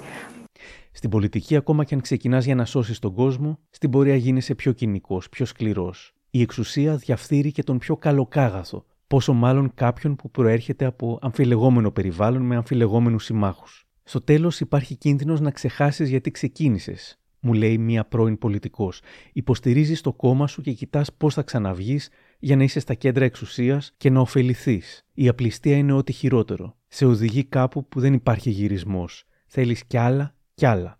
[0.91, 4.71] Στην πολιτική, ακόμα και αν ξεκινάς για να σώσεις τον κόσμο, στην πορεία γίνεσαι πιο
[4.71, 6.13] κοινικός, πιο σκληρός.
[6.29, 12.41] Η εξουσία διαφθείρει και τον πιο καλοκάγαθο, πόσο μάλλον κάποιον που προέρχεται από αμφιλεγόμενο περιβάλλον
[12.41, 13.87] με αμφιλεγόμενους συμμάχους.
[14.03, 19.01] Στο τέλος υπάρχει κίνδυνος να ξεχάσεις γιατί ξεκίνησες, μου λέει μία πρώην πολιτικός.
[19.33, 23.93] Υποστηρίζεις το κόμμα σου και κοιτάς πώς θα ξαναβγείς για να είσαι στα κέντρα εξουσίας
[23.97, 25.07] και να ωφεληθείς.
[25.13, 26.77] Η απληστία είναι ό,τι χειρότερο.
[26.87, 29.25] Σε οδηγεί κάπου που δεν υπάρχει γυρισμός.
[29.47, 30.99] Θέλεις κι άλλα κι άλλα.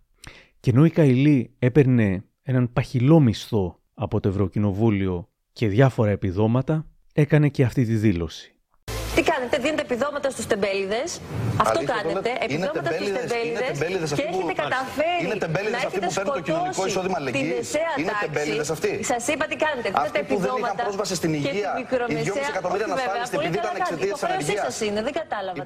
[0.60, 7.48] Και ενώ η Καηλή έπαιρνε έναν παχυλό μισθό από το Ευρωκοινοβούλιο και διάφορα επιδόματα, έκανε
[7.48, 8.54] και αυτή τη δήλωση.
[9.14, 9.53] Τι κάνετε, δίνετε
[9.84, 11.20] επιδόματα επιδόματα στους τεμπέληδες.
[11.56, 12.30] Αυτό κάνετε.
[12.40, 14.12] Επιδόματα στους τεμπέληδες.
[14.12, 17.74] Και έχετε καταφέρει είναι τεμπέληδες αυτοί που παίρνουν το κοινωνικό εισόδημα αλληλεγγύης.
[17.98, 19.04] Είναι τεμπέληδες αυτοί.
[19.04, 19.88] Σας είπα τι κάνετε.
[19.88, 21.70] Δίνετε Αυτοί που δεν είχαν πρόσβαση στην υγεία.
[21.80, 24.86] Οι 2,5 εκατομμύρια ανασφάλιστοι επειδή ήταν εξαιτίας της ανεργία.
[24.86, 25.64] είναι, δεν κατάλαβα.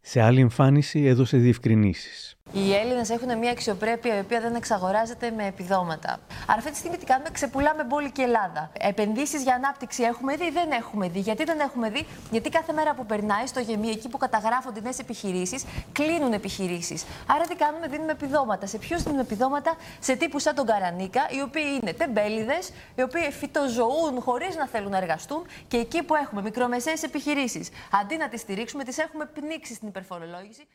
[0.00, 2.37] Σε άλλη εμφάνιση έδωσε διευκρινήσεις.
[2.52, 6.18] Οι Έλληνες έχουν μια αξιοπρέπεια η οποία δεν εξαγοράζεται με επιδόματα.
[6.46, 8.70] Άρα, αυτή τη στιγμή τι κάνουμε, ξεπουλάμε πόλη και Ελλάδα.
[8.78, 11.18] Επενδύσεις για ανάπτυξη έχουμε δει, δεν έχουμε δει.
[11.18, 14.98] Γιατί δεν έχουμε δει, Γιατί κάθε μέρα που περνάει στο γεμί, εκεί που καταγράφονται νέες
[14.98, 17.04] επιχειρήσεις, κλείνουν επιχειρήσεις.
[17.26, 18.66] Άρα, τι κάνουμε, δίνουμε επιδόματα.
[18.66, 23.30] Σε ποιους δίνουμε επιδόματα, σε τύπους σαν τον Καρανίκα, οι οποίοι είναι τεμπέληδες, οι οποίοι
[23.30, 28.40] φυτοζωούν χωρίς να θέλουν να εργαστούν και εκεί που έχουμε μικρομεσαίες επιχειρήσεις, αντί να τις
[28.40, 30.66] στηρίξουμε, τις έχουμε πνίξει στην υπερφορολόγηση.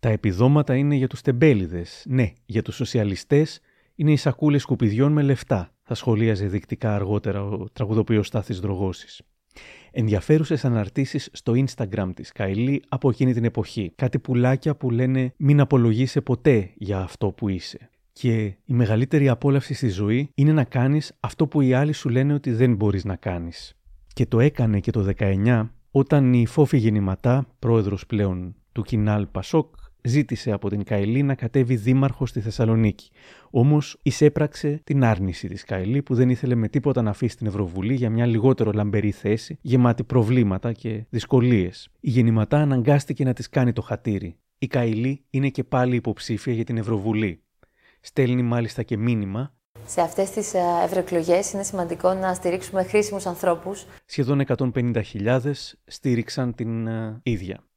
[0.00, 2.04] Τα επιδόματα είναι για τους τεμπέληδες.
[2.08, 3.60] Ναι, για τους σοσιαλιστές
[3.94, 9.22] είναι οι σακούλες σκουπιδιών με λεφτά, θα σχολίαζε δεικτικά αργότερα ο τραγουδοποιός Στάθης Δρογώσης.
[9.90, 13.92] Ενδιαφέρουσες αναρτήσεις στο Instagram της Καηλή από εκείνη την εποχή.
[13.94, 17.90] Κάτι πουλάκια που λένε μην απολογείσαι ποτέ για αυτό που είσαι.
[18.12, 22.34] Και η μεγαλύτερη απόλαυση στη ζωή είναι να κάνεις αυτό που οι άλλοι σου λένε
[22.34, 23.76] ότι δεν μπορείς να κάνεις.
[24.12, 29.74] Και το έκανε και το 19 όταν η Φόφη Γεννηματά, πρόεδρος πλέον του Κινάλ Πασόκ,
[30.08, 33.10] ζήτησε από την Καηλή να κατέβει δήμαρχο στη Θεσσαλονίκη.
[33.50, 37.94] Όμως εισέπραξε την άρνηση της Καηλή που δεν ήθελε με τίποτα να αφήσει την Ευρωβουλή
[37.94, 41.88] για μια λιγότερο λαμπερή θέση, γεμάτη προβλήματα και δυσκολίες.
[42.00, 44.36] Η γεννηματά αναγκάστηκε να της κάνει το χατήρι.
[44.58, 47.42] Η Καηλή είναι και πάλι υποψήφια για την Ευρωβουλή.
[48.00, 49.52] Στέλνει μάλιστα και μήνυμα
[49.86, 53.86] σε αυτές τις ε, ευρωεκλογές είναι σημαντικό να στηρίξουμε χρήσιμους ανθρώπους.
[54.06, 55.40] Σχεδόν 150.000
[55.84, 57.67] στήριξαν την uh, ίδια.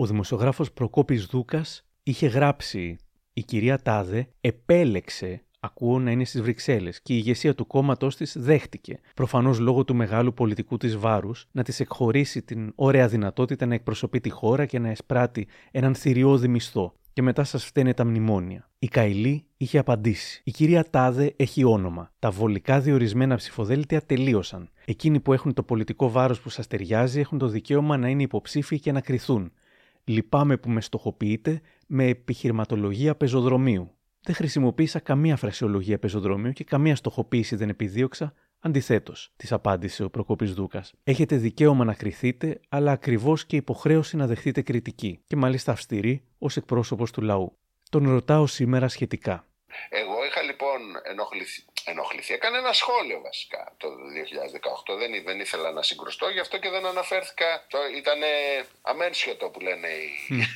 [0.00, 2.96] Ο δημοσιογράφος Προκόπης Δούκας είχε γράψει
[3.32, 8.36] «Η κυρία Τάδε επέλεξε Ακούω να είναι στις Βρυξέλλες και η ηγεσία του κόμματός της
[8.38, 13.74] δέχτηκε, προφανώς λόγω του μεγάλου πολιτικού της βάρους, να της εκχωρήσει την ωραία δυνατότητα να
[13.74, 16.94] εκπροσωπεί τη χώρα και να εσπράττει έναν θηριώδη μισθό.
[17.12, 18.70] Και μετά σας φταίνε τα μνημόνια.
[18.78, 20.40] Η Καηλή είχε απαντήσει.
[20.44, 22.12] Η κυρία Τάδε έχει όνομα.
[22.18, 24.70] Τα βολικά διορισμένα ψηφοδέλτια τελείωσαν.
[24.84, 28.80] Εκείνοι που έχουν το πολιτικό βάρος που σας ταιριάζει έχουν το δικαίωμα να είναι υποψήφιοι
[28.80, 29.52] και να κρυθούν.
[30.10, 33.94] Λυπάμαι που με στοχοποιείτε με επιχειρηματολογία πεζοδρομίου.
[34.22, 38.32] Δεν χρησιμοποίησα καμία φρασιολογία πεζοδρομίου και καμία στοχοποίηση δεν επιδίωξα.
[38.58, 40.94] Αντιθέτως, της απάντησε ο Προκόπης Δούκας.
[41.04, 46.56] Έχετε δικαίωμα να κριθείτε, αλλά ακριβώς και υποχρέωση να δεχτείτε κριτική, και μάλιστα αυστηρή ως
[46.56, 47.58] εκπρόσωπος του λαού.
[47.90, 49.44] Τον ρωτάω σήμερα σχετικά.
[49.90, 50.09] Εγώ είχα
[50.90, 52.34] λοιπόν ενοχληθεί, ενοχληθεί.
[52.34, 53.88] Έκανε ένα σχόλιο βασικά το
[54.94, 54.98] 2018.
[54.98, 57.66] Δεν, δεν ήθελα να συγκρουστώ, γι' αυτό και δεν αναφέρθηκα.
[57.68, 58.20] Το, ήταν
[58.82, 60.10] αμένσιωτο που λένε οι,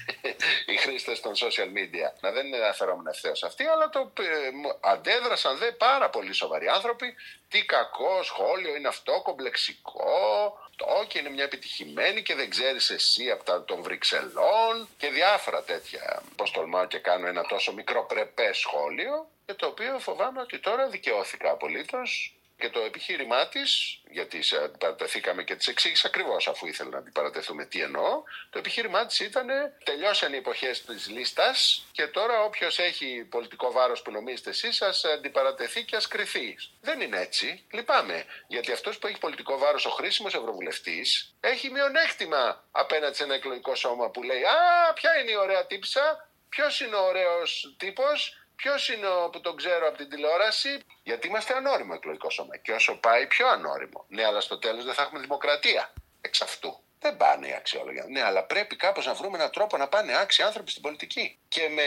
[0.72, 2.08] οι χρήστες των social media.
[2.20, 7.14] Να δεν αναφερόμουν ευθέως αυτοί, αλλά το ε, αντέδρασαν δε πάρα πολύ σοβαροί άνθρωποι.
[7.48, 10.58] Τι κακό σχόλιο είναι αυτό, κομπλεξικό.
[10.76, 15.62] Το και είναι μια επιτυχημένη και δεν ξέρεις εσύ από τα των Βρυξελών και διάφορα
[15.62, 16.22] τέτοια.
[16.36, 20.88] Πώς τολμάω και κάνω ένα τόσο μικρό πρεπέ σχόλιο και το οποίο φοβάμαι ότι τώρα
[20.88, 22.34] δικαιώθηκα απολύτως
[22.64, 27.80] και το επιχείρημά της, γιατί αντιπαρατεθήκαμε και της εξήγησα ακριβώς αφού ήθελα να αντιπαρατεθούμε τι
[27.80, 29.46] εννοώ, το επιχείρημά της ήταν
[29.84, 35.10] τελειώσαν οι εποχές της λίστας και τώρα όποιος έχει πολιτικό βάρος που νομίζετε εσείς, σα
[35.10, 36.56] αντιπαρατεθεί και ας κρυθεί.
[36.80, 37.66] Δεν είναι έτσι.
[37.72, 38.24] Λυπάμαι.
[38.46, 43.74] Γιατί αυτός που έχει πολιτικό βάρος, ο χρήσιμος ευρωβουλευτής, έχει μειονέκτημα απέναντι σε ένα εκλογικό
[43.74, 48.88] σώμα που λέει Α, ποια είναι η ωραία τύψα, ποιος είναι ο ωραίος τύπος, Ποιος
[48.88, 52.56] είναι ο που τον ξέρω από την τηλεόραση, Γιατί είμαστε ανώριμο εκλογικό σώμα.
[52.56, 54.04] Και όσο πάει, πιο ανώριμο.
[54.08, 56.78] Ναι, αλλά στο τέλος δεν θα έχουμε δημοκρατία εξ αυτού.
[56.98, 58.00] Δεν πάνε οι αξιόλογοι.
[58.08, 61.38] Ναι, αλλά πρέπει κάπως να βρούμε έναν τρόπο να πάνε άξιοι άνθρωποι στην πολιτική.
[61.48, 61.84] Και με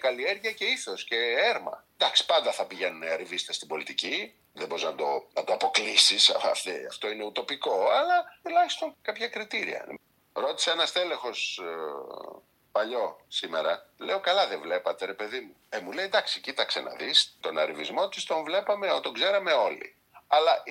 [0.00, 1.16] καλλιέργεια και ήθος και
[1.54, 1.84] έρμα.
[1.96, 4.34] Εντάξει, πάντα θα πηγαίνουν arriviste στην πολιτική.
[4.52, 6.30] Δεν μπορείς να το, να το αποκλείσεις.
[6.88, 7.88] Αυτό είναι ουτοπικό.
[7.90, 9.86] Αλλά τουλάχιστον κάποια κριτήρια.
[10.32, 12.42] Ρώτησε ένας τέλεχος ε,
[12.72, 13.90] παλιό σήμερα.
[13.98, 15.56] Λέω καλά δεν βλέπατε ρε παιδί μου.
[15.68, 19.94] Ε, μου λέει εντάξει κοίταξε να δεις τον αριβισμό της τον βλέπαμε, τον ξέραμε όλοι.
[20.32, 20.62] Αλλά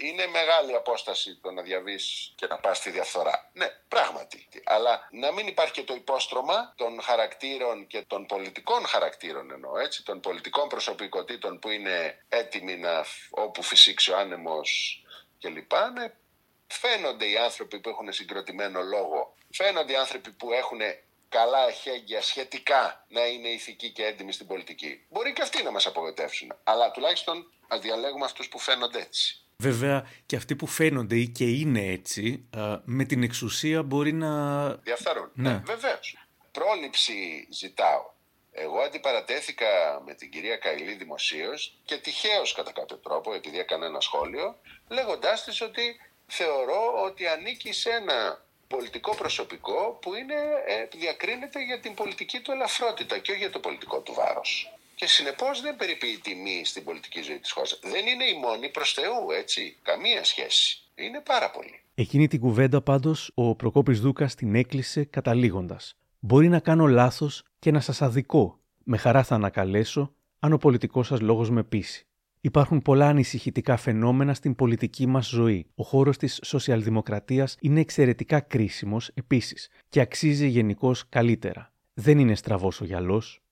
[0.00, 3.50] είναι μεγάλη απόσταση το να διαβείς και να πας στη διαφθορά.
[3.52, 4.48] Ναι, πράγματι.
[4.64, 10.04] Αλλά να μην υπάρχει και το υπόστρωμα των χαρακτήρων και των πολιτικών χαρακτήρων εννοώ, έτσι,
[10.04, 15.02] των πολιτικών προσωπικότητων που είναι έτοιμοι να όπου φυσήξει ο άνεμος
[15.40, 15.72] κλπ.
[15.92, 16.12] Ναι,
[16.66, 20.80] φαίνονται οι άνθρωποι που έχουν συγκροτημένο λόγο, φαίνονται οι άνθρωποι που έχουν
[21.32, 25.04] καλά εχέγγυα σχετικά να είναι ηθικοί και έντιμοι στην πολιτική.
[25.10, 26.48] Μπορεί και αυτοί να μας απογοητεύσουν.
[26.64, 29.36] Αλλά τουλάχιστον ας διαλέγουμε αυτούς που φαίνονται έτσι.
[29.56, 32.48] Βέβαια και αυτοί που φαίνονται ή και είναι έτσι,
[32.84, 34.32] με την εξουσία μπορεί να.
[34.74, 35.30] Διαφθαρούν.
[35.34, 36.16] Ναι, ναι βεβαίως.
[36.52, 38.10] Πρόληψη ζητάω.
[38.52, 44.00] Εγώ αντιπαρατέθηκα με την κυρία Καηλή δημοσίως και τυχαίως κατά κάποιο τρόπο, επειδή έκανε ένα
[44.00, 48.44] σχόλιο, λέγοντάς της ότι θεωρώ ότι ανήκει σε ένα
[48.76, 50.38] πολιτικό προσωπικό που είναι,
[50.72, 54.50] ε, διακρίνεται για την πολιτική του ελαφρότητα και όχι για το πολιτικό του βάρος.
[54.94, 57.78] Και συνεπώς δεν περιποιεί τιμή στην πολιτική ζωή της χώρας.
[57.82, 59.76] Δεν είναι η μόνη προς Θεού, έτσι.
[59.82, 60.82] Καμία σχέση.
[60.94, 61.80] Είναι πάρα πολύ.
[61.94, 65.96] Εκείνη την κουβέντα πάντως ο Προκόπης Δούκας την έκλεισε καταλήγοντας.
[66.18, 68.58] Μπορεί να κάνω λάθος και να σας αδικώ.
[68.84, 72.06] Με χαρά θα ανακαλέσω αν ο πολιτικός σας λόγος με πείσει.
[72.44, 75.66] Υπάρχουν πολλά ανησυχητικά φαινόμενα στην πολιτική μας ζωή.
[75.74, 81.72] Ο χώρος της σοσιαλδημοκρατίας είναι εξαιρετικά κρίσιμος επίσης και αξίζει γενικώς καλύτερα.
[81.94, 83.42] Δεν είναι στραβός ο γυαλός.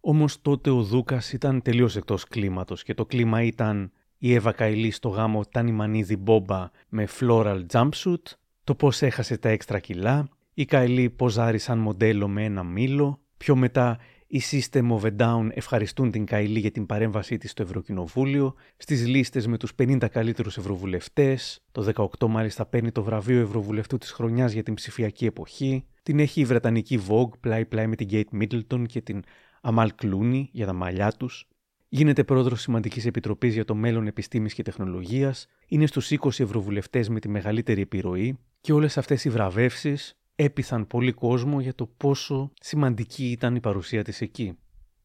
[0.00, 4.90] Όμως τότε ο Δούκας ήταν τελείως εκτός κλίματος και το κλίμα ήταν η Εύα Καηλή
[4.90, 8.22] στο γάμο Τάνι Μανίδη Μπόμπα με floral jumpsuit,
[8.64, 13.56] το πώς έχασε τα έξτρα κιλά, η Καηλή ποζάρει σαν μοντέλο με ένα μήλο, πιο
[13.56, 13.98] μετά
[14.34, 19.06] οι System of a Down ευχαριστούν την Καηλή για την παρέμβασή της στο Ευρωκοινοβούλιο, στις
[19.06, 21.82] λίστες με τους 50 καλύτερους ευρωβουλευτές, το
[22.20, 26.44] 18 μάλιστα παίρνει το βραβείο Ευρωβουλευτού της χρονιάς για την ψηφιακή εποχή, την έχει η
[26.44, 29.22] Βρετανική Vogue πλάι-πλάι με την Kate Middleton και την
[29.60, 31.48] Αμάλ Κλούνι για τα μαλλιά τους,
[31.88, 37.20] γίνεται πρόεδρος σημαντικής επιτροπής για το μέλλον επιστήμης και τεχνολογίας, είναι στους 20 ευρωβουλευτές με
[37.20, 43.30] τη μεγαλύτερη επιρροή και όλες αυτές οι βραβεύσεις έπειθαν πολύ κόσμο για το πόσο σημαντική
[43.30, 44.58] ήταν η παρουσία της εκεί.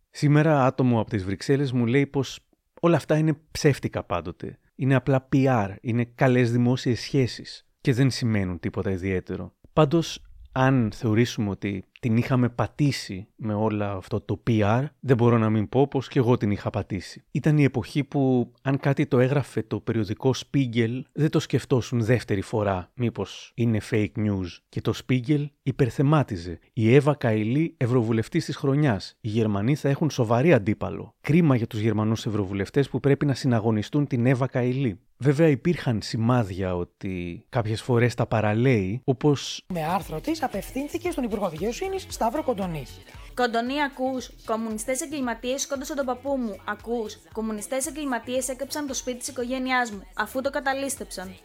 [0.10, 2.40] Σήμερα άτομο από τις Βρυξέλλες μου λέει πως
[2.82, 4.60] όλα αυτά είναι ψεύτικα πάντοτε.
[4.76, 9.56] Είναι απλά PR, είναι καλές δημόσιες σχέσεις και δεν σημαίνουν τίποτα ιδιαίτερο.
[9.74, 10.22] Πάντως,
[10.52, 15.70] αν θεωρήσουμε ότι την είχαμε πατήσει με όλα αυτό το PR, δεν μπορώ να μην
[15.70, 17.24] πω πως και εγώ την είχα πατήσει.
[17.32, 22.42] Ήταν η εποχή που αν κάτι το έγραφε το περιοδικό Spiegel, δεν το σκεφτόσουν δεύτερη
[22.42, 24.48] φορά μήπως είναι fake news.
[24.70, 26.60] Και το Spiegel υπερθεμάτιζε.
[26.74, 29.18] Η Εύα Καηλή, ευρωβουλευτής της χρονιάς.
[29.22, 31.16] Οι Γερμανοί θα έχουν σοβαρή αντίπαλο.
[31.22, 35.00] Κρίμα για τους Γερμανούς ευρωβουλευτές που πρέπει να συναγωνιστούν την Εύα Καηλή.
[35.18, 39.66] Βέβαια υπήρχαν σημάδια ότι κάποιες φορές τα παραλέει, όπως...
[39.68, 43.02] Με άρθρο της απευθύνθηκε στον Υπουργό Δικαιοσύνης Σταύρο Κοντονής.
[43.38, 44.32] Κοντονή, ακούς.
[44.46, 46.56] Κομμουνιστές εγκληματίες σκόντασαν τον παππού μου.
[46.66, 47.18] Ακούς.
[47.34, 51.36] Κομμουνιστές εγκληματίες έκαψαν το σπίτι της οικογένειάς μου, αφού το καταλήστεψαν.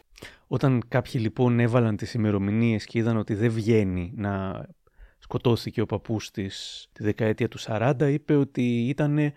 [0.47, 4.65] Όταν κάποιοι λοιπόν έβαλαν τις ημερομηνίες και είδαν ότι δεν βγαίνει να
[5.19, 9.33] σκοτώθηκε ο παππούς της τη δεκαετία του 40, είπε ότι ήταν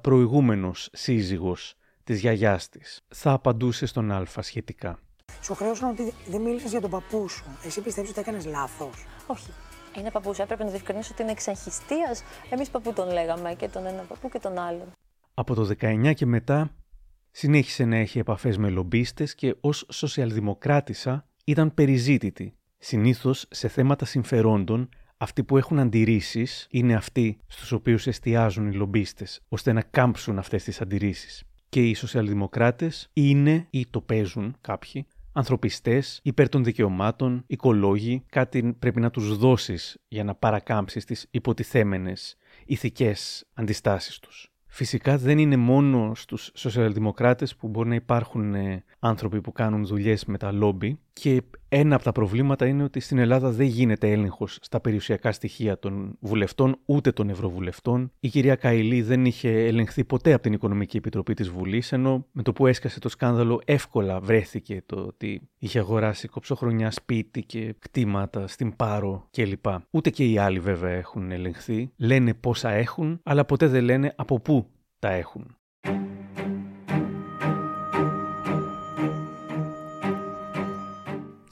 [0.00, 1.74] προηγούμενος σύζυγος
[2.04, 3.00] της γιαγιάς της.
[3.08, 4.98] Θα απαντούσε στον Α σχετικά.
[5.42, 7.44] Σου χρέωσαν ότι δεν μίλησες για τον παππού σου.
[7.64, 9.50] Εσύ πιστεύεις ότι έκανες λάθος; Όχι.
[9.98, 10.38] Είναι παππούς.
[10.38, 12.16] Έπρεπε να διευκρινίσω ότι είναι εξαχιστία.
[12.50, 14.92] Εμείς παππού τον λέγαμε και τον ένα παππού και τον άλλον.
[15.34, 16.70] Από το 19 και μετά
[17.30, 22.56] συνέχισε να έχει επαφές με λομπίστες και ως σοσιαλδημοκράτησα ήταν περιζήτητη.
[22.78, 29.40] Συνήθως σε θέματα συμφερόντων αυτοί που έχουν αντιρρήσεις είναι αυτοί στους οποίους εστιάζουν οι λομπίστες,
[29.48, 31.42] ώστε να κάμψουν αυτές τις αντιρρήσεις.
[31.68, 39.00] Και οι σοσιαλδημοκράτες είναι ή το παίζουν κάποιοι ανθρωπιστές, υπέρ των δικαιωμάτων, οικολόγοι, κάτι πρέπει
[39.00, 44.52] να τους δώσεις για να παρακάμψεις τις υποτιθέμενες ηθικές αντιστάσεις τους.
[44.66, 50.24] Φυσικά δεν είναι μόνο στους σοσιαλδημοκράτες που μπορεί να υπάρχουν ε, άνθρωποι που κάνουν δουλειές
[50.24, 54.58] με τα λόμπι και ένα από τα προβλήματα είναι ότι στην Ελλάδα δεν γίνεται έλεγχος
[54.60, 58.12] στα περιουσιακά στοιχεία των βουλευτών ούτε των ευρωβουλευτών.
[58.20, 62.42] Η κυρία Καηλή δεν είχε ελεγχθεί ποτέ από την Οικονομική Επιτροπή της Βουλής, ενώ με
[62.42, 68.46] το που έσκασε το σκάνδαλο εύκολα βρέθηκε το ότι είχε αγοράσει κοψοχρονιά σπίτι και κτήματα
[68.46, 69.64] στην Πάρο κλπ.
[69.90, 71.92] Ούτε και οι άλλοι βέβαια έχουν ελεγχθεί.
[71.96, 74.66] Λένε πόσα έχουν, αλλά ποτέ δεν λένε από πού
[74.98, 75.56] τα έχουν.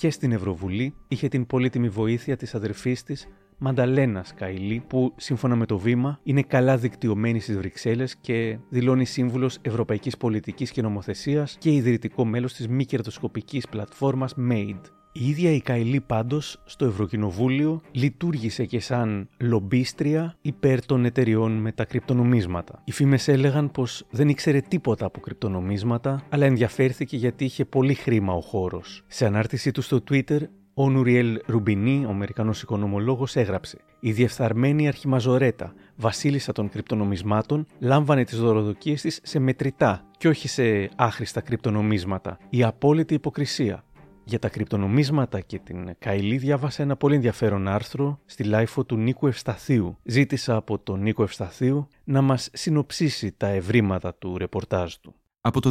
[0.00, 3.28] Και στην Ευρωβουλή είχε την πολύτιμη βοήθεια της αδερφής της
[3.58, 9.58] Μανταλένας Καηλή, που σύμφωνα με το βήμα είναι καλά δικτυωμένη στις Βρυξέλλες και δηλώνει σύμβουλος
[9.62, 14.99] Ευρωπαϊκής Πολιτικής και Νομοθεσίας και ιδρυτικό μέλος της μη κερδοσκοπικής πλατφόρμας MADE.
[15.12, 21.72] Η ίδια η Καηλή πάντως στο Ευρωκοινοβούλιο λειτουργήσε και σαν λομπίστρια υπέρ των εταιριών με
[21.72, 22.82] τα κρυπτονομίσματα.
[22.84, 28.32] Οι φήμες έλεγαν πως δεν ήξερε τίποτα από κρυπτονομίσματα, αλλά ενδιαφέρθηκε γιατί είχε πολύ χρήμα
[28.32, 29.04] ο χώρος.
[29.06, 30.40] Σε ανάρτησή του στο Twitter,
[30.74, 38.38] ο Νουριέλ Ρουμπινί, ο Αμερικανός οικονομολόγος, έγραψε: Η διεφθαρμένη αρχιμαζορέτα, βασίλισσα των κρυπτονομισμάτων, λάμβανε τις
[38.38, 42.38] δωροδοκίες της σε μετρητά και όχι σε άχρηστα κρυπτονομίσματα.
[42.50, 43.84] Η απόλυτη υποκρισία.
[44.30, 49.26] Για τα κρυπτονομίσματα και την Καηλή διάβασα ένα πολύ ενδιαφέρον άρθρο στη λάιφο του Νίκου
[49.26, 49.96] Ευσταθίου.
[50.02, 55.14] Ζήτησα από τον Νίκο Ευσταθίου να μας συνοψίσει τα ευρήματα του ρεπορτάζ του.
[55.42, 55.70] Από το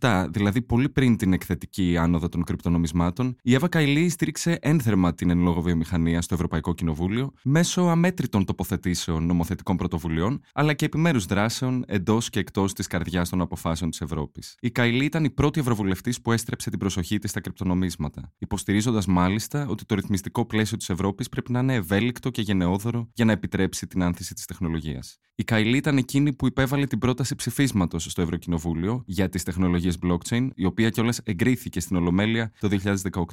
[0.00, 5.30] 2017, δηλαδή πολύ πριν την εκθετική άνοδο των κρυπτονομισμάτων, η Εύα Καηλή στήριξε ένθερμα την
[5.30, 11.84] εν λόγω βιομηχανία στο Ευρωπαϊκό Κοινοβούλιο μέσω αμέτρητων τοποθετήσεων νομοθετικών πρωτοβουλειών, αλλά και επιμέρους δράσεων
[11.86, 14.56] εντός και εκτός της καρδιάς των αποφάσεων της Ευρώπης.
[14.60, 19.66] Η Καηλή ήταν η πρώτη Ευρωβουλευτής που έστρεψε την προσοχή της στα κρυπτονομίσματα, υποστηρίζοντας μάλιστα
[19.68, 23.86] ότι το ρυθμιστικό πλαίσιο της Ευρώπης πρέπει να είναι ευέλικτο και γενναιόδωρο για να επιτρέψει
[23.86, 25.18] την άνθηση της τεχνολογίας.
[25.36, 30.48] Η Καηλή ήταν εκείνη που υπέβαλε την πρόταση ψηφίσματος στο Ευρωκοινοβούλιο για τις τεχνολογίες blockchain,
[30.54, 32.68] η οποία κιόλας εγκρίθηκε στην Ολομέλεια το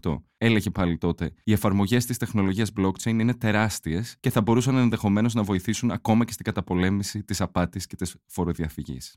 [0.02, 0.24] 2018.
[0.38, 5.44] Έλεγε πάλι τότε: Οι εφαρμογές της τεχνολογίας blockchain είναι τεράστιες και θα μπορούσαν ενδεχομένως να
[5.44, 9.16] βοηθήσουν ακόμα και στην καταπολέμηση της απάτης και της φοροδιαφυγής.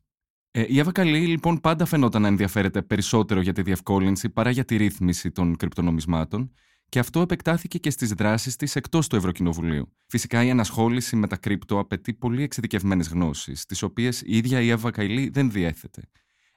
[0.50, 4.64] Ε, η Εύα Καλή λοιπόν πάντα φαινόταν να ενδιαφέρεται περισσότερο για τη διευκόλυνση παρά για
[4.64, 6.52] τη ρύθμιση των κρυπτονομισμάτων
[6.88, 9.92] και αυτό επεκτάθηκε και στις δράσεις της εκτός του Ευρωκοινοβουλίου.
[10.06, 14.68] Φυσικά, η ανασχόληση με τα κρύπτο απαιτεί πολύ εξειδικευμένες γνώσεις, τις οποίες η ίδια η
[14.68, 16.02] Εύα Καηλή δεν διέθετε.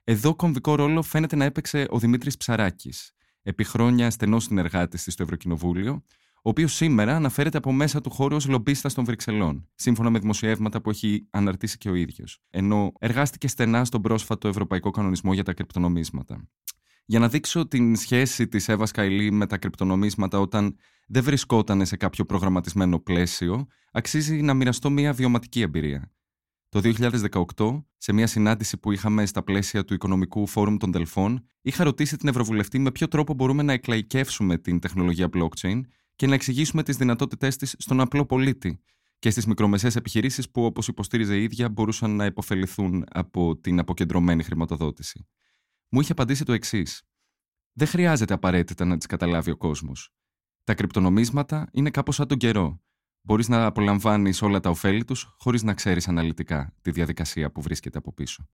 [0.09, 5.23] Εδώ κομβικό ρόλο φαίνεται να έπαιξε ο Δημήτρης Ψαράκης, επί χρόνια στενός συνεργάτης της στο
[5.23, 6.03] Ευρωκοινοβούλιο,
[6.35, 10.81] ο οποίος σήμερα αναφέρεται από μέσα του χώρου ως λομπίστας των Βρυξελών, σύμφωνα με δημοσιεύματα
[10.81, 15.53] που έχει αναρτήσει και ο ίδιος, ενώ εργάστηκε στενά στον πρόσφατο Ευρωπαϊκό Κανονισμό για τα
[15.53, 16.47] κρυπτονομίσματα.
[17.05, 20.75] Για να δείξω την σχέση της Εύα Καηλή με τα κρυπτονομίσματα όταν
[21.07, 26.11] δεν βρισκόταν σε κάποιο προγραμματισμένο πλαίσιο, αξίζει να μοιραστώ μια βιωματική εμπειρία.
[26.69, 26.81] Το
[27.55, 32.17] 2018, σε μια συνάντηση που είχαμε στα πλαίσια του Οικονομικού Φόρουμ των Δελφών, είχα ρωτήσει
[32.17, 35.81] την Ευρωβουλευτή με ποιο τρόπο μπορούμε να εκλαϊκεύσουμε την τεχνολογία blockchain
[36.15, 38.79] και να εξηγήσουμε τις δυνατότητές της στον απλό πολίτη
[39.19, 44.43] και στις μικρομεσαίες επιχειρήσεις που, όπως υποστήριζε η ίδια, μπορούσαν να υποφεληθούν από την αποκεντρωμένη
[44.43, 45.27] χρηματοδότηση
[45.89, 47.03] μου είχε απαντήσει το εξής.
[47.73, 50.13] Δεν χρειάζεται απαραίτητα να τις καταλάβει ο κόσμος.
[50.63, 52.81] Τα κρυπτονομίσματα είναι κάπως σαν τον καιρό.
[53.27, 57.97] Μπορείς να απολαμβάνεις όλα τα ωφέλη τους χωρίς να ξέρεις αναλυτικά τη διαδικασία που βρίσκεται
[57.97, 58.47] από πίσω.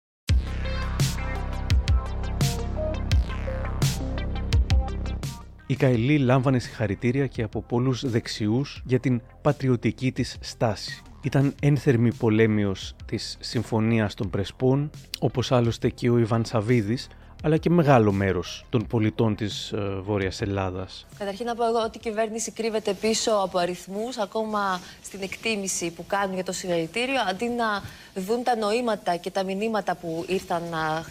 [5.67, 11.01] Η Καηλή λάμβανε συγχαρητήρια και από πολλούς δεξιούς για την πατριωτική της στάση.
[11.21, 17.07] Ήταν ένθερμη πολέμιος της Συμφωνίας των Πρεσπών, όπως άλλωστε και ο Ιβάν Σαβίδης,
[17.43, 21.05] αλλά και μεγάλο μέρος των πολιτών της ε, Βόρειας Ελλάδας.
[21.17, 26.05] Καταρχήν να πω εγώ ότι η κυβέρνηση κρύβεται πίσω από αριθμούς, ακόμα στην εκτίμηση που
[26.07, 27.83] κάνουν για το συλλαλητήριο, αντί να
[28.15, 30.63] δουν τα νοήματα και τα μηνύματα που ήρθαν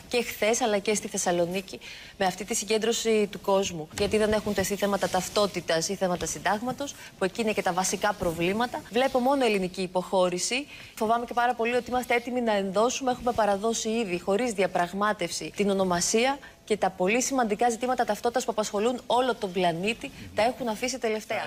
[0.09, 1.79] και χθες αλλά και στη Θεσσαλονίκη
[2.19, 3.89] με αυτή τη συγκέντρωση του κόσμου.
[3.99, 8.13] Γιατί δεν έχουν τεθεί θέματα ταυτότητας ή θέματα συντάγματος, που εκεί είναι και τα βασικά
[8.19, 8.81] προβλήματα.
[8.93, 10.67] Βλέπω μόνο ελληνική υποχώρηση.
[10.95, 13.11] Φοβάμαι και πάρα πολύ ότι είμαστε έτοιμοι να ενδώσουμε.
[13.11, 16.20] Έχουμε παραδώσει ήδη, χωρίς διαπραγμάτευση, την ονομασία
[16.65, 21.39] και τα πολύ σημαντικά ζητήματα ταυτότητας που απασχολούν όλο τον πλανήτη τα έχουν αφήσει τελευταία.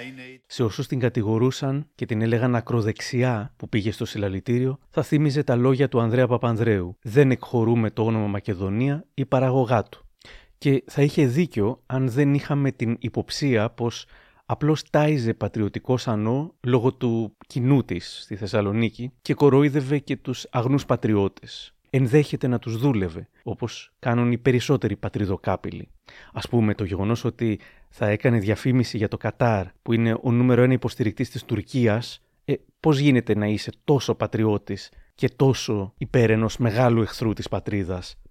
[0.45, 5.55] Σε όσους την κατηγορούσαν και την έλεγαν ακροδεξιά που πήγε στο συλλαλητήριο, θα θύμιζε τα
[5.55, 6.97] λόγια του Ανδρέα Παπανδρέου.
[7.01, 10.07] Δεν εκχωρούμε το όνομα Μακεδονία ή παραγωγά του.
[10.57, 14.05] Και θα είχε δίκιο αν δεν είχαμε την υποψία πως
[14.45, 20.85] απλώς τάιζε πατριωτικό σανό λόγω του κοινού της στη Θεσσαλονίκη και κοροϊδεύε και τους αγνούς
[20.85, 25.89] πατριώτες ενδέχεται να τους δούλευε, όπως κάνουν οι περισσότεροι πατριδοκάπηλοι.
[26.33, 30.61] Ας πούμε το γεγονός ότι θα έκανε διαφήμιση για το Κατάρ, που είναι ο νούμερο
[30.61, 36.57] ένα υποστηρικτής της Τουρκίας, ε, πώς γίνεται να είσαι τόσο πατριώτης και τόσο υπέρ ενός
[36.57, 38.21] μεγάλου εχθρού της πατρίδας;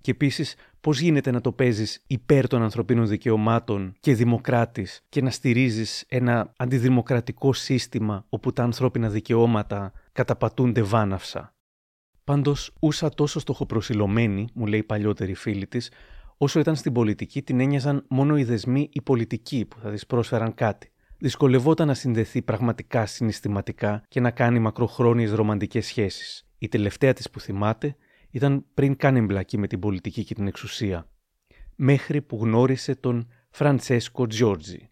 [0.00, 5.30] Και επίσης, πώς γίνεται να το παίζεις υπέρ των ανθρωπίνων δικαιωμάτων και δημοκράτης και να
[5.30, 11.54] στηρίζεις ένα αντιδημοκρατικό σύστημα όπου τα ανθρώπινα δικαιώματα καταπατούνται βάναυσα;
[12.24, 15.90] Πάντως, ούσα τόσο στοχοπροσιλωμένη, μου λέει η παλιότερη φίλη της,
[16.36, 20.54] όσο ήταν στην πολιτική την ένοιαζαν μόνο οι δεσμοί οι πολιτικοί που θα της πρόσφεραν
[20.54, 20.92] κάτι.
[21.18, 26.46] Δυσκολευόταν να συνδεθεί πραγματικά συναισθηματικά και να κάνει μακροχρόνιες ρομαντικές σχέσεις.
[26.58, 27.96] Η τελευταία της που θυμάται
[28.30, 31.06] ήταν πριν καν εμπλακεί με την πολιτική και την εξουσία.
[31.76, 34.90] Μέχρι που γνώρισε τον Φραντσέσκο Τζόρτζι,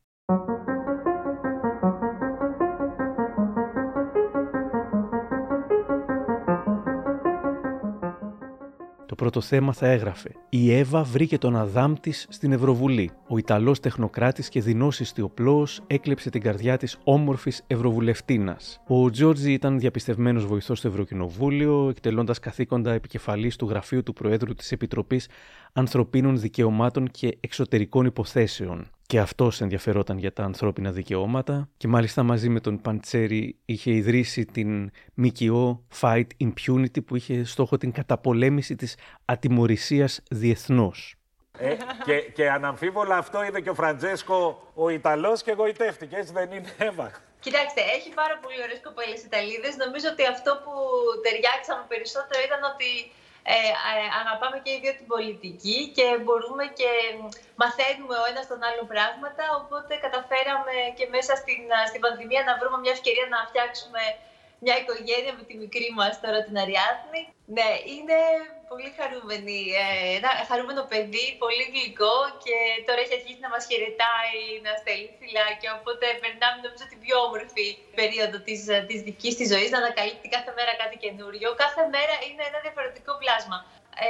[9.20, 13.10] πρώτο θέμα θα έγραφε Η Εύα βρήκε τον Αδάμ της στην Ευρωβουλή.
[13.28, 18.80] Ο Ιταλός τεχνοκράτης και δεινόσυστη οπλό έκλεψε την καρδιά της όμορφης Ευρωβουλευτίνας.
[18.86, 24.72] Ο Τζόρτζι ήταν διαπιστευμένος βοηθός στο Ευρωκοινοβούλιο, εκτελώντας καθήκοντα επικεφαλής του γραφείου του Προέδρου της
[24.72, 25.28] Επιτροπής
[25.72, 32.48] Ανθρωπίνων Δικαιωμάτων και Εξωτερικών Υποθέσεων και αυτός ενδιαφερόταν για τα ανθρώπινα δικαιώματα και μάλιστα μαζί
[32.48, 38.96] με τον Παντσέρη είχε ιδρύσει την ΜΚΟ Fight Impunity που είχε στόχο την καταπολέμηση της
[39.24, 41.14] ατιμορρησίας διεθνώς.
[41.58, 46.50] Ε, και, και αναμφίβολα αυτό είδε και ο Φραντζέσκο ο Ιταλός και εγωιτεύτηκε, έτσι δεν
[46.52, 49.72] είναι Εύα; Κοιτάξτε, έχει πάρα πολύ ωραίες κοπέλες Ιταλίδες.
[49.84, 50.72] Νομίζω ότι αυτό που
[51.24, 52.90] ταιριάξαμε περισσότερο ήταν ότι
[53.42, 56.90] ε, ε, αγαπάμε και οι δύο την πολιτική και μπορούμε και
[57.62, 62.78] μαθαίνουμε ο ένας τον άλλο πράγματα, οπότε καταφέραμε και μέσα στην, στην πανδημία να βρούμε
[62.84, 64.02] μια ευκαιρία να φτιάξουμε
[64.64, 67.22] μια οικογένεια με τη μικρή μας τώρα την Αριάδνη.
[67.56, 68.18] Ναι, είναι
[68.70, 69.58] πολύ χαρούμενη.
[69.82, 69.86] Ε,
[70.18, 72.56] ένα χαρούμενο παιδί, πολύ γλυκό και
[72.86, 77.66] τώρα έχει αρχίσει να μας χαιρετάει, να στέλνει φυλάκια, οπότε περνάμε νομίζω την πιο όμορφη
[77.98, 81.48] περίοδο της, της δικής της ζωής, να ανακαλύπτει κάθε μέρα κάτι καινούριο.
[81.64, 83.58] Κάθε μέρα είναι ένα διαφορετικό πλάσμα.
[84.06, 84.08] Ε,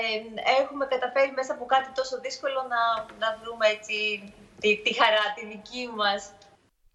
[0.60, 2.82] έχουμε καταφέρει μέσα από κάτι τόσο δύσκολο να,
[3.22, 3.96] να βρούμε έτσι
[4.62, 6.20] τη, τη χαρά, τη δική μας.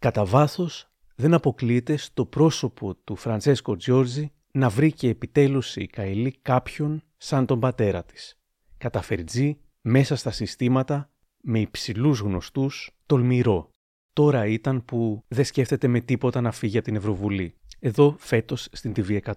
[0.06, 0.74] Κατά βάθος,
[1.22, 7.46] δεν αποκλείεται στο πρόσωπο του Φραντσέσκο Τζόρζι να βρει και επιτέλους η Καηλή κάποιον σαν
[7.46, 8.38] τον πατέρα της.
[8.78, 11.10] Καταφερτζή, μέσα στα συστήματα,
[11.42, 13.70] με υψηλούς γνωστούς, τολμηρό.
[14.14, 17.56] Τώρα ήταν που δεν σκέφτεται με τίποτα να φύγει από την Ευρωβουλή.
[17.80, 19.32] Εδώ φέτος στην TV100.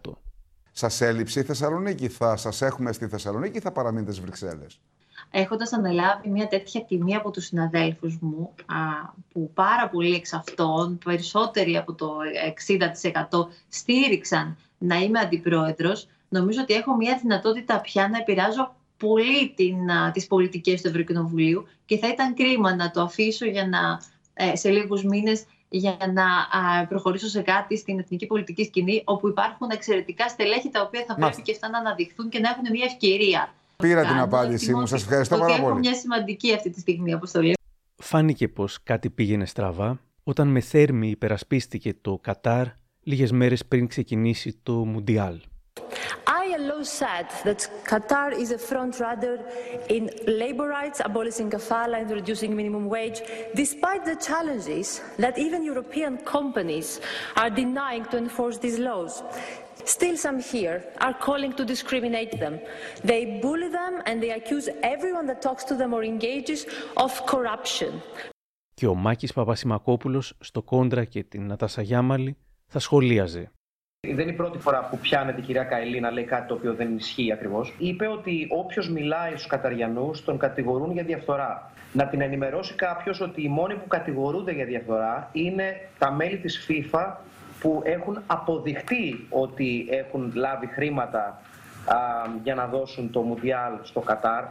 [0.72, 4.80] Σας έλειψε η Θεσσαλονίκη, θα σας έχουμε στη Θεσσαλονίκη ή θα παραμείνετε στις Βρυξέλλες;
[5.30, 8.74] Έχοντας αναλάβει μια τέτοια τιμή από τους συναδέλφους μου, α,
[9.32, 16.74] που πάρα πολλοί εξ αυτών, περισσότεροι από το 60% στήριξαν να είμαι αντιπρόεδρος, νομίζω ότι
[16.74, 22.08] έχω μια δυνατότητα πια να επηρεάζω πολύ την, α, τις πολιτικές του Ευρωκοινοβουλίου και θα
[22.08, 24.00] ήταν κρίμα να το αφήσω για να,
[24.34, 26.24] ε, σε λίγους μήνες για να
[26.86, 31.42] προχωρήσω σε κάτι στην εθνική πολιτική σκηνή όπου υπάρχουν εξαιρετικά στελέχη τα οποία θα πρέπει
[31.42, 33.52] και αυτά να αναδειχθούν και να έχουν μια ευκαιρία
[33.82, 34.86] Πήρα την απάντησή μου.
[34.86, 35.66] Σας ευχαριστώ πάρα πολύ.
[35.66, 37.54] Έχω μια σημαντική αυτή τη στιγμή αποστολή.
[37.96, 42.66] Φάνηκε πως κάτι πήγαινε στραβά όταν με θέρμη υπερασπίστηκε το Κατάρ
[43.02, 45.40] λίγες μέρες πριν ξεκινήσει το Μουντιάλ.
[46.45, 49.35] ILO said that Qatar is a front runner
[49.89, 53.21] in labor rights, abolishing kafala and reducing minimum wage,
[53.55, 56.99] despite the challenges that even European companies
[57.35, 59.23] are denying to enforce these laws.
[59.85, 62.59] Still, some here are calling to discriminate them.
[63.03, 66.65] They bully them and they accuse everyone that talks to them or engages
[66.95, 68.01] of corruption.
[68.73, 73.51] Και ο Μάκης Παπασημακόπουλος στο Κόντρα και την Νατάσα Γιάμαλη θα σχολίαζε.
[74.00, 76.74] Δεν είναι η πρώτη φορά που πιάνεται η κυρία Καηλή να λέει κάτι το οποίο
[76.74, 77.74] δεν ισχύει ακριβώς.
[77.78, 81.72] Είπε ότι όποιος μιλάει στους Καταριανούς τον κατηγορούν για διαφθορά.
[81.92, 86.66] Να την ενημερώσει κάποιος ότι οι μόνοι που κατηγορούνται για διαφθορά είναι τα μέλη της
[86.68, 87.14] FIFA
[87.60, 91.42] που έχουν αποδειχτεί ότι έχουν λάβει χρήματα
[91.86, 91.96] α,
[92.42, 94.44] για να δώσουν το Μουντιάλ στο Κατάρ.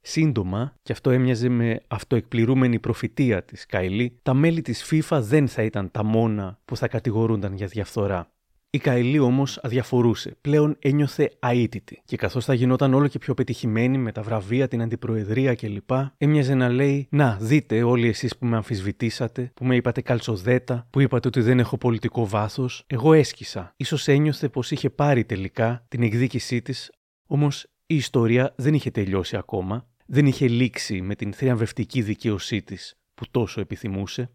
[0.00, 5.62] Σύντομα, και αυτό έμοιαζε με αυτοεκπληρούμενη προφητεία της Καϊλή, τα μέλη της FIFA δεν θα
[5.62, 8.28] ήταν τα μόνα που θα κατηγορούνταν για διαφθορά.
[8.70, 10.36] Η Καηλή όμως αδιαφορούσε.
[10.40, 12.02] Πλέον ένιωθε αίτητη.
[12.04, 16.54] Και καθώς θα γινόταν όλο και πιο πετυχημένη με τα βραβεία, την αντιπροεδρία κλπ., έμοιαζε
[16.54, 21.28] να λέει: Να, δείτε όλοι εσείς που με αμφισβητήσατε, που με είπατε καλτσοδέτα, που είπατε
[21.28, 22.84] ότι δεν έχω πολιτικό βάθος.
[22.86, 23.74] Εγώ έσκησα.
[23.84, 26.92] σω ένιωθε πως είχε πάρει τελικά την εκδίκησή της,
[27.26, 29.86] όμως η ιστορία δεν είχε τελειώσει ακόμα.
[30.06, 34.30] Δεν είχε λήξει με την θριαμβευτική δικαίωσή της που τόσο επιθυμούσε.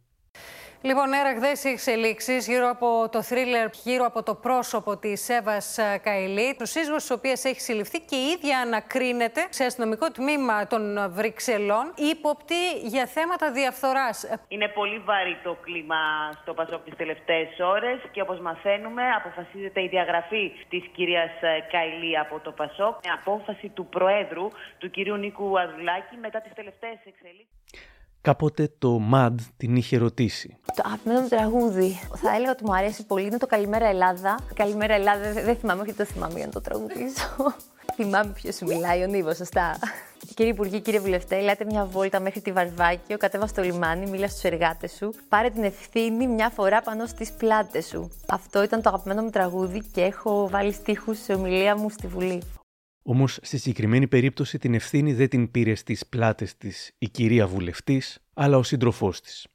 [0.86, 5.58] Λοιπόν, έραγδε εξελίξεις γύρω από το θρίλερ, γύρω από το πρόσωπο της Εύα
[6.04, 11.12] Καηλή, του σύζυγου της οποίας έχει συλληφθεί και η ίδια ανακρίνεται σε αστυνομικό τμήμα των
[11.12, 14.30] Βρυξελών, ύποπτη για θέματα διαφθοράς.
[14.48, 19.88] Είναι πολύ βαρύ το κλίμα στο Πασόκ τις τελευταίες ώρες και όπως μαθαίνουμε, αποφασίζεται η
[19.88, 21.32] διαγραφή της κυρίας
[21.72, 27.00] Καηλή από το Πασόκ με απόφαση του Προέδρου, του κυρίου Νίκου Αδουλάκη, μετά τις τελευταίες
[27.06, 27.48] εξελίξεις.
[28.24, 30.58] Κάποτε το MAD την είχε ρωτήσει.
[30.76, 32.00] Το αγαπημένο μου τραγούδι.
[32.16, 33.26] Θα έλεγα ότι μου αρέσει πολύ.
[33.26, 34.40] Είναι το Καλημέρα Ελλάδα.
[34.54, 35.34] Καλημέρα Ελλάδα.
[35.34, 37.28] Δεν θυμάμαι, όχι το θυμάμαι για να το τραγουδήσω.
[37.96, 39.78] θυμάμαι ποιος σου μιλάει, ο Νίβος, σωστά.
[40.34, 44.44] Κύριε Υπουργή, κύριε Βουλευτέ, ελάτε μια βόλτα μέχρι τη Βαρβάκιο, κατέβα στο λιμάνι, μίλα στους
[44.44, 45.14] εργάτες σου.
[45.30, 48.12] Πάρε την ευθύνη μια φορά πάνω στις πλάτες σου.
[48.30, 52.42] Αυτό ήταν το αγαπημένο μου τραγούδι και έχω βάλει στίχους σε ομιλία μου στη Βουλή.
[53.06, 58.20] Όμως στη συγκεκριμένη περίπτωση την ευθύνη δεν την πήρε στις πλάτες της η κυρία Βουλευτής,
[58.34, 59.48] αλλά ο σύντροφός της.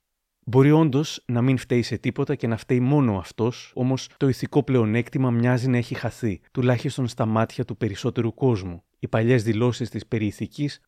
[0.46, 4.62] Μπορεί όντως να μην φταίει σε τίποτα και να φταίει μόνο αυτός, όμως το ηθικό
[4.62, 8.82] πλεονέκτημα μοιάζει να έχει χαθεί, τουλάχιστον στα μάτια του περισσότερου κόσμου.
[8.98, 10.32] Οι παλιές δηλώσεις της περί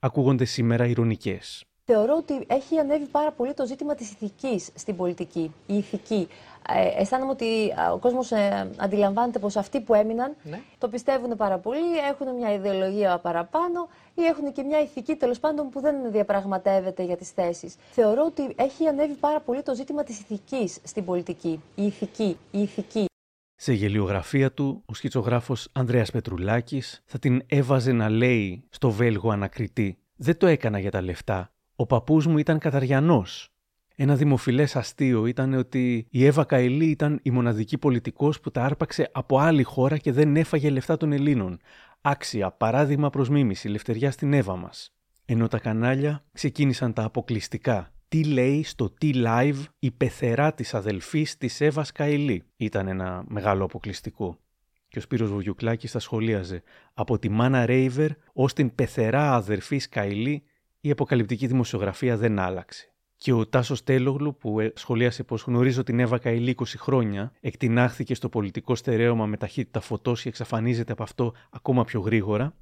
[0.00, 1.64] ακούγονται σήμερα ηρωνικές.
[1.92, 6.28] Θεωρώ ότι έχει ανέβει πάρα πολύ το ζήτημα της ηθικής στην πολιτική, η ηθική.
[6.68, 7.46] Ε, αισθάνομαι ότι
[7.92, 10.60] ο κόσμος ε, αντιλαμβάνεται πως αυτοί που έμειναν ναι.
[10.78, 15.68] το πιστεύουν πάρα πολύ, έχουν μια ιδεολογία παραπάνω ή έχουν και μια ηθική τέλος πάντων
[15.68, 17.76] που δεν διαπραγματεύεται για τις θέσεις.
[17.90, 22.62] Θεωρώ ότι έχει ανέβει πάρα πολύ το ζήτημα της ηθικής στην πολιτική, η ηθική, η
[22.62, 23.04] ηθική.
[23.54, 29.98] Σε γελιογραφία του, ο σχητσογράφος Ανδρέας Πετρουλάκης θα την έβαζε να λέει στο Βέλγο ανακριτή
[30.16, 31.50] «Δεν το έκανα για τα λεφτά,
[31.80, 33.52] ο παππούς μου ήταν Καταριανός.
[33.96, 39.10] Ένα δημοφιλές αστείο ήταν ότι η Εύα Καηλή ήταν η μοναδική πολιτικός που τα άρπαξε
[39.12, 41.60] από άλλη χώρα και δεν έφαγε λεφτά των Ελλήνων.
[42.00, 44.94] άξια, παράδειγμα προς μίμηση, λευτεριά στην Εύα μας.
[45.24, 47.92] Ενώ τα κανάλια ξεκίνησαν τα αποκλειστικά.
[48.08, 52.44] Τι λέει στο T-Live η πεθερά της αδελφής της Εύας Καηλή.
[52.56, 54.38] Ήταν ένα μεγάλο αποκλειστικό.
[54.88, 56.62] Και ο Σπύρος Βουγιουκλάκης τα σχολίαζε.
[56.94, 60.42] Από τη Μάνα Ρέιβερ ως την πεθερά αδερφής Σκαηλή
[60.80, 62.94] η αποκαλυπτική δημοσιογραφία δεν άλλαξε.
[63.16, 68.14] Και ο Τάσος Τέλογλου, που ε, σχολίασε πως γνωρίζω την Εύα Καηλή 20 χρόνια, εκτινάχθηκε
[68.14, 72.54] στο πολιτικό στερέωμα με ταχύτητα φωτός και εξαφανίζεται από αυτό ακόμα πιο γρήγορα,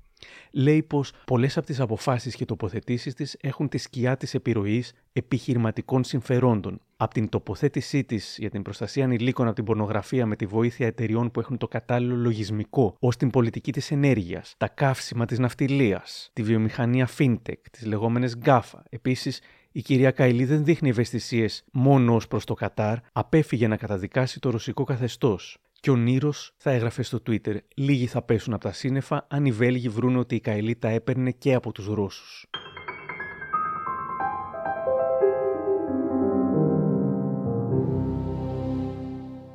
[0.51, 6.05] λέει πως πολλές από τις αποφάσεις και τοποθετήσεις της έχουν τη σκιά της επιρροής επιχειρηματικών
[6.05, 6.81] συμφερόντων.
[6.97, 11.31] Από την τοποθέτησή της για την προστασία ανηλίκων από την πορνογραφία με τη βοήθεια εταιριών
[11.31, 16.43] που έχουν το κατάλληλο λογισμικό, ως την πολιτική της ενέργειας, τα καύσιμα της ναυτιλίας, τη
[16.43, 18.83] βιομηχανία fintech, τις λεγόμενες γκάφα.
[18.89, 19.41] Επίσης,
[19.73, 24.51] η κυρία Καηλή δεν δείχνει ευαισθησίες μόνο ως προς το Κατάρ, απέφυγε να καταδικάσει το
[24.51, 25.59] ρωσικό καθεστώς.
[25.81, 29.53] Και ο Νίρο θα έγραφε στο Twitter: Λίγοι θα πέσουν από τα σύννεφα αν οι
[29.53, 32.47] Βέλγοι βρουν ότι η Καηλή τα έπαιρνε και από τους Ρώσους.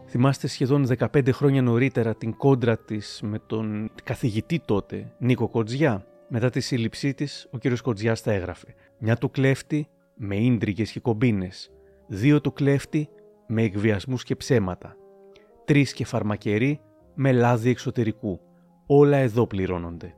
[0.08, 6.06] Θυμάστε σχεδόν 15 χρόνια νωρίτερα την κόντρα της με τον καθηγητή τότε, Νίκο Κοτζιά.
[6.28, 8.76] Μετά τη σύλληψή της, ο κύριος Κοτζιάς τα έγραφε.
[8.98, 11.72] Μια του κλέφτη με ίντριγες και κομπίνες.
[12.08, 13.10] Δύο του κλέφτη
[13.48, 14.98] με εκβιασμούς και ψέματα.
[15.66, 16.82] Τρεις και φαρμακεροί
[17.16, 18.40] με λάδι εξωτερικού.
[18.88, 20.16] Όλα εδώ πληρώνονται.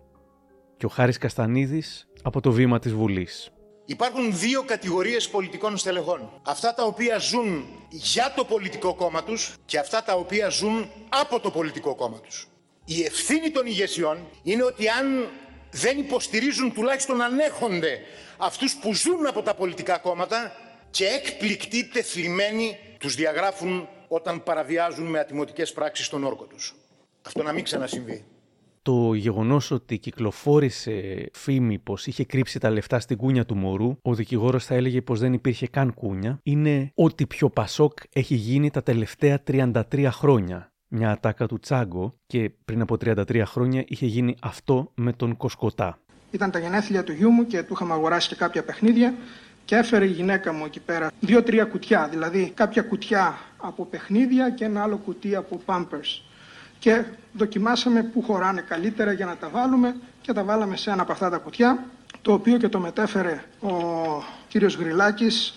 [0.78, 3.50] Και ο Χάρης Καστανίδης από το βήμα της Βουλής.
[3.86, 6.42] Υπάρχουν δύο κατηγορίες πολιτικών στελεχών.
[6.46, 11.40] Αυτά τα οποία ζουν για το πολιτικό κόμμα τους και αυτά τα οποία ζουν από
[11.40, 12.48] το πολιτικό κόμμα τους.
[12.86, 15.28] Η ευθύνη των ηγεσιών είναι ότι αν
[15.72, 18.00] δεν υποστηρίζουν τουλάχιστον ανέχονται
[18.38, 20.52] αυτούς που ζουν από τα πολιτικά κόμματα
[20.90, 26.76] και εκπληκτοί τεθλιμμένοι τους διαγράφουν όταν παραβιάζουν με ατιμωτικές πράξεις τον όρκο τους.
[27.26, 28.26] Αυτό να μην ξανασυμβεί.
[28.82, 34.14] Το γεγονός ότι κυκλοφόρησε φήμη πως είχε κρύψει τα λεφτά στην κούνια του μωρού, ο
[34.14, 38.84] δικηγόρος θα έλεγε πως δεν υπήρχε καν κούνια, είναι ό,τι πιο πασόκ έχει γίνει τα
[38.84, 44.92] τελευταία 33 χρόνια μια ατάκα του Τσάγκο και πριν από 33 χρόνια είχε γίνει αυτό
[44.96, 46.00] με τον Κοσκοτά.
[46.32, 49.14] Ήταν τα γενέθλια του γιού μου και του είχαμε αγοράσει και κάποια παιχνίδια
[49.66, 54.66] και έφερε η γυναίκα μου εκεί πέρα δύο-τρία κουτιά, δηλαδή κάποια κουτιά από παιχνίδια και
[54.66, 56.22] ένα άλλο κουτί από pampers.
[56.80, 57.04] Και
[57.34, 61.30] δοκιμάσαμε που χωράνε καλύτερα για να τα βάλουμε και τα βάλαμε σε ένα από αυτά
[61.30, 61.86] τα κουτιά,
[62.22, 63.72] το οποίο και το μετέφερε ο
[64.48, 65.54] κύριος Γρυλάκης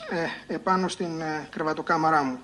[0.49, 2.39] ε, επάνω στην ε, κρεβατοκάμαρά μου.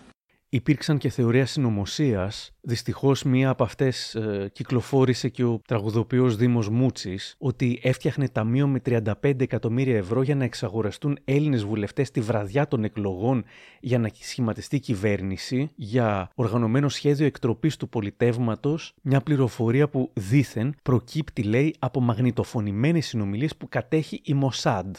[0.54, 2.52] Υπήρξαν και θεωρία συνωμοσίας.
[2.60, 8.80] Δυστυχώς, μία από αυτές ε, κυκλοφόρησε και ο τραγουδοποιός Δήμος Μούτσι ότι έφτιαχνε ταμείο με
[8.84, 13.44] 35 εκατομμύρια ευρώ για να εξαγοραστούν Έλληνες βουλευτές τη βραδιά των εκλογών
[13.80, 18.94] για να σχηματιστεί κυβέρνηση για οργανωμένο σχέδιο εκτροπής του πολιτεύματος.
[19.02, 24.96] Μια πληροφορία που δήθεν προκύπτει, λέει, από μαγνητοφωνημένες συνομιλίες που κατέχει η Μοσάντ.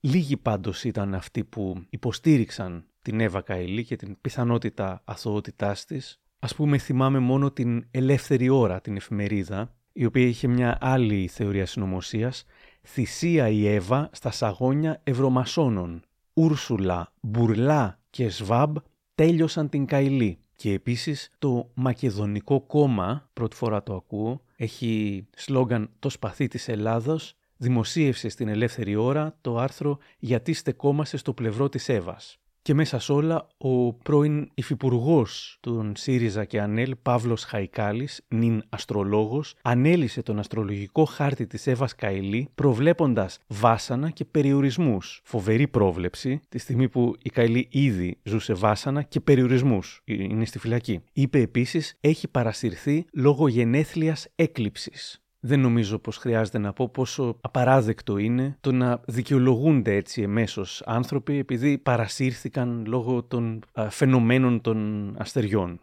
[0.00, 6.20] Λίγοι πάντως ήταν αυτοί που υποστήριξαν την Εύα Καηλή και την πιθανότητα αθωότητάς της.
[6.38, 11.66] Ας πούμε θυμάμαι μόνο την Ελεύθερη Ώρα, την εφημερίδα, η οποία είχε μια άλλη θεωρία
[11.66, 12.44] συνωμοσίας.
[12.82, 16.02] «Θυσία η Εύα στα σαγόνια ευρωμασόνων.
[16.32, 18.76] Ούρσουλα, Μπουρλά και Σβάμπ
[19.14, 20.38] τέλειωσαν την Καϊλή».
[20.56, 27.36] Και επίσης το Μακεδονικό Κόμμα, πρώτη φορά το ακούω, έχει σλόγκαν «Το σπαθί της Ελλάδος»,
[27.56, 32.38] δημοσίευσε στην Ελεύθερη Ώρα το άρθρο «Γιατί στεκόμαστε στο πλευρό της Εύας».
[32.68, 39.54] Και μέσα σε όλα, ο πρώην υφυπουργός των ΣΥΡΙΖΑ και ΑΝΕΛ, Παύλος Χαϊκάλης, νυν αστρολόγος,
[39.62, 45.20] ανέλυσε τον αστρολογικό χάρτη της Εύας Καϊλή, προβλέποντας βάσανα και περιορισμούς.
[45.24, 50.02] Φοβερή πρόβλεψη, τη στιγμή που η Καϊλή ήδη ζούσε βάσανα και περιορισμούς.
[50.04, 51.00] Είναι στη φυλακή.
[51.12, 58.18] Είπε επίσης, έχει παρασυρθεί λόγω γενέθλιας έκλειψης δεν νομίζω πως χρειάζεται να πω πόσο απαράδεκτο
[58.18, 65.80] είναι το να δικαιολογούνται έτσι εμέσως άνθρωποι επειδή παρασύρθηκαν λόγω των φαινομένων των αστεριών.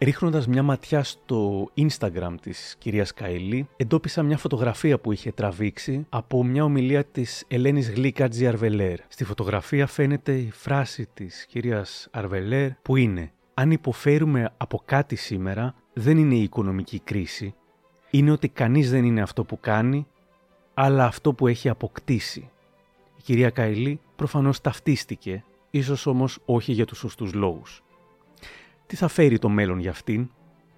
[0.00, 6.44] Ρίχνοντας μια ματιά στο Instagram της κυρίας Καηλή, εντόπισα μια φωτογραφία που είχε τραβήξει από
[6.44, 8.98] μια ομιλία της Ελένης Γλίκατζη Αρβελέρ.
[9.08, 15.74] Στη φωτογραφία φαίνεται η φράση της κυρίας Αρβελέρ που είναι «Αν υποφέρουμε από κάτι σήμερα,
[15.92, 17.54] δεν είναι η οικονομική κρίση,
[18.10, 20.06] είναι ότι κανείς δεν είναι αυτό που κάνει,
[20.74, 22.50] αλλά αυτό που έχει αποκτήσει».
[23.16, 27.82] Η κυρία Καηλή προφανώς ταυτίστηκε, ίσως όμως όχι για τους σωστούς λόγους.
[28.88, 30.30] Τι θα φέρει το μέλλον για αυτήν;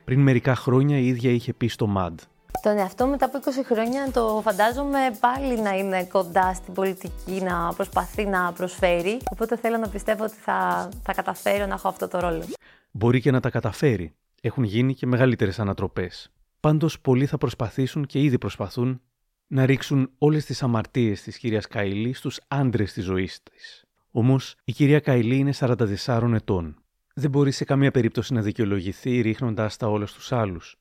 [0.04, 2.14] Πριν μερικά χρόνια η ίδια είχε πει στο MAD.
[2.62, 7.72] Τον εαυτό μετά από 20 χρόνια το φαντάζομαι πάλι να είναι κοντά στην πολιτική, να
[7.74, 9.18] προσπαθεί να προσφέρει.
[9.32, 12.44] Οπότε θέλω να πιστεύω ότι θα, θα καταφέρω να έχω αυτό το ρόλο.
[12.90, 14.14] Μπορεί και να τα καταφέρει.
[14.40, 16.32] Έχουν γίνει και μεγαλύτερες ανατροπές.
[16.60, 19.00] Πάντως, πολλοί θα προσπαθήσουν και ήδη προσπαθούν
[19.46, 23.84] να ρίξουν όλες τις αμαρτίες της κυρίας Καηλή στους άντρες της ζωής της.
[24.10, 26.79] Όμως, η κυρία Καηλή είναι 44 ετών.
[27.20, 30.76] Δεν μπορεί σε καμία περίπτωση να δικαιολογηθεί ρίχνοντα τα όλα στους άλλους.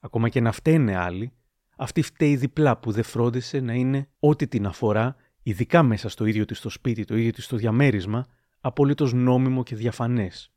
[0.00, 1.32] Ακόμα και να φταίνε άλλοι,
[1.76, 6.44] αυτή φταίει διπλά που δεν φρόντισε να είναι ό,τι την αφορά, ειδικά μέσα στο ίδιο
[6.44, 8.26] της το σπίτι, το ίδιο της το διαμέρισμα,
[8.60, 10.52] απολύτως νόμιμο και διαφανές.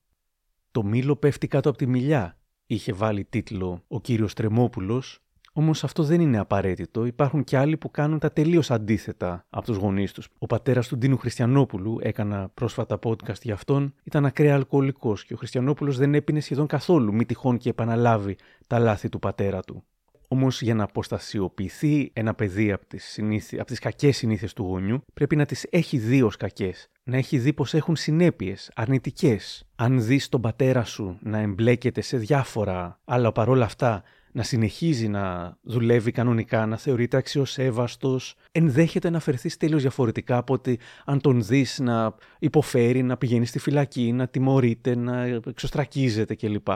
[0.71, 5.19] Το μήλο πέφτει κάτω από τη μιλιά, είχε βάλει τίτλο ο κύριος Τρεμόπουλος,
[5.57, 7.05] Όμως αυτό δεν είναι απαραίτητο.
[7.05, 10.29] Υπάρχουν και άλλοι που κάνουν τα τελείως αντίθετα από τους γονείς τους.
[10.37, 15.37] Ο πατέρας του Ντίνου Χριστιανόπουλου, έκανα πρόσφατα podcast για αυτόν, ήταν ακραία αλκοολικός και ο
[15.37, 18.35] Χριστιανόπουλος δεν έπινε σχεδόν καθόλου, μη τυχόν και επαναλάβει
[18.67, 19.83] τα λάθη του πατέρα του.
[20.27, 25.35] Όμως για να αποστασιοποιηθεί ένα παιδί από τις συνήθει, τις κακές συνήθειες του γονιού, πρέπει
[25.35, 26.89] να τις έχει δει ως κακές.
[27.03, 29.67] Να έχει δει πως έχουν συνέπειες, αρνητικές.
[29.75, 34.03] Αν δεις τον πατέρα σου να εμπλέκεται σε διάφορα, αλλά παρόλα αυτά
[34.36, 40.79] να συνεχίζει να δουλεύει κανονικά, να θεωρείται αξιοσέβαστος, ενδέχεται να φερθεί τελείως διαφορετικά από ότι
[41.05, 46.67] αν τον δεις να υποφέρει, να πηγαίνει στη φυλακή, να τιμωρείται, να εξωστρακίζεται κλπ.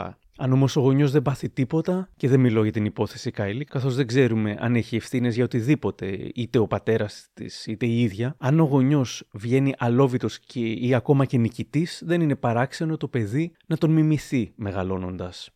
[0.42, 3.96] Αν όμως ο γονιός δεν πάθει τίποτα, και δεν μιλώ για την υπόθεση Κάιλι, καθώς
[3.96, 8.60] δεν ξέρουμε αν έχει ευθύνες για οτιδήποτε, είτε ο πατέρας της είτε η ίδια, αν
[8.60, 13.92] ο γονιός βγαίνει αλόβητος ή ακόμα και νικητής, δεν είναι παράξενο το παιδί να τον
[13.92, 15.50] μιμηθεί μεγαλώνοντας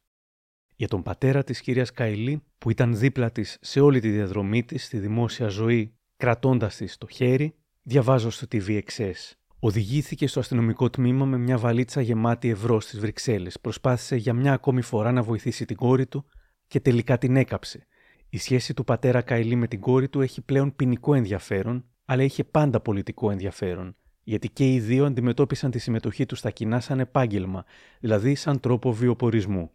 [0.83, 4.85] για τον πατέρα της κυρίας Καηλή που ήταν δίπλα της σε όλη τη διαδρομή της
[4.85, 9.31] στη δημόσια ζωή κρατώντας της το χέρι, διαβάζω στο TVXS.
[9.59, 13.59] Οδηγήθηκε στο αστυνομικό τμήμα με μια βαλίτσα γεμάτη ευρώ στις Βρυξέλλες.
[13.59, 16.25] Προσπάθησε για μια ακόμη φορά να βοηθήσει την κόρη του
[16.67, 17.87] και τελικά την έκαψε.
[18.29, 22.43] Η σχέση του πατέρα Καηλή με την κόρη του έχει πλέον ποινικό ενδιαφέρον, αλλά είχε
[22.43, 27.65] πάντα πολιτικό ενδιαφέρον, γιατί και οι δύο αντιμετώπισαν τη συμμετοχή τους στα κοινά σαν επάγγελμα,
[27.99, 29.71] δηλαδή σαν τρόπο βιοπορισμού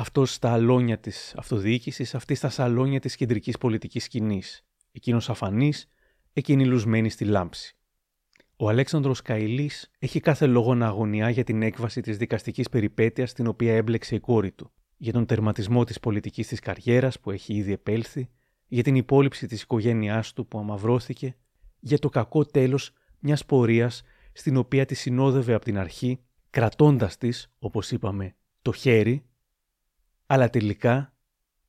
[0.00, 4.64] αυτός στα αλόνια της αυτοδιοίκησης, αυτή στα σαλόνια της κεντρικής πολιτικής σκηνής.
[4.92, 5.88] Εκείνος αφανής,
[6.32, 7.76] εκείνη λουσμένη στη λάμψη.
[8.56, 13.46] Ο Αλέξανδρος Καηλής έχει κάθε λόγο να αγωνιά για την έκβαση της δικαστικής περιπέτειας στην
[13.46, 17.72] οποία έμπλεξε η κόρη του, για τον τερματισμό της πολιτικής της καριέρας που έχει ήδη
[17.72, 18.28] επέλθει,
[18.66, 21.36] για την υπόλοιψη της οικογένειάς του που αμαυρώθηκε,
[21.80, 26.20] για το κακό τέλος μιας πορείας στην οποία τη συνόδευε από την αρχή,
[26.50, 29.24] κρατώντας της, όπως είπαμε, το χέρι
[30.32, 31.12] αλλά τελικά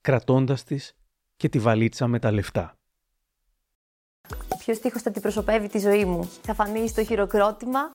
[0.02, 0.94] κρατώντας της
[1.36, 2.78] και τη βαλίτσα με τα λεφτά.
[4.58, 7.92] Ποιος στίχος θα αντιπροσωπεύει τη ζωή μου; Θα φανεί στο χειροκρότημα;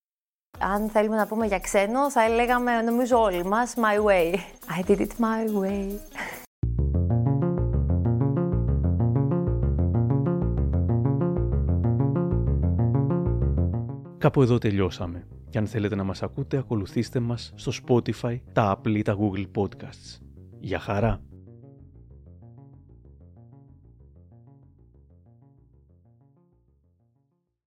[0.59, 4.35] Αν θέλουμε να πούμε για ξένο, θα έλεγαμε νομίζω όλοι μας My way.
[4.79, 5.99] I did it my way.
[14.19, 15.27] Κάπου εδώ τελειώσαμε.
[15.51, 19.47] Και αν θέλετε να μας ακούτε, ακολουθήστε μας στο Spotify, τα Apple ή τα Google
[19.55, 20.26] Podcasts.
[20.61, 21.21] Για χαρά.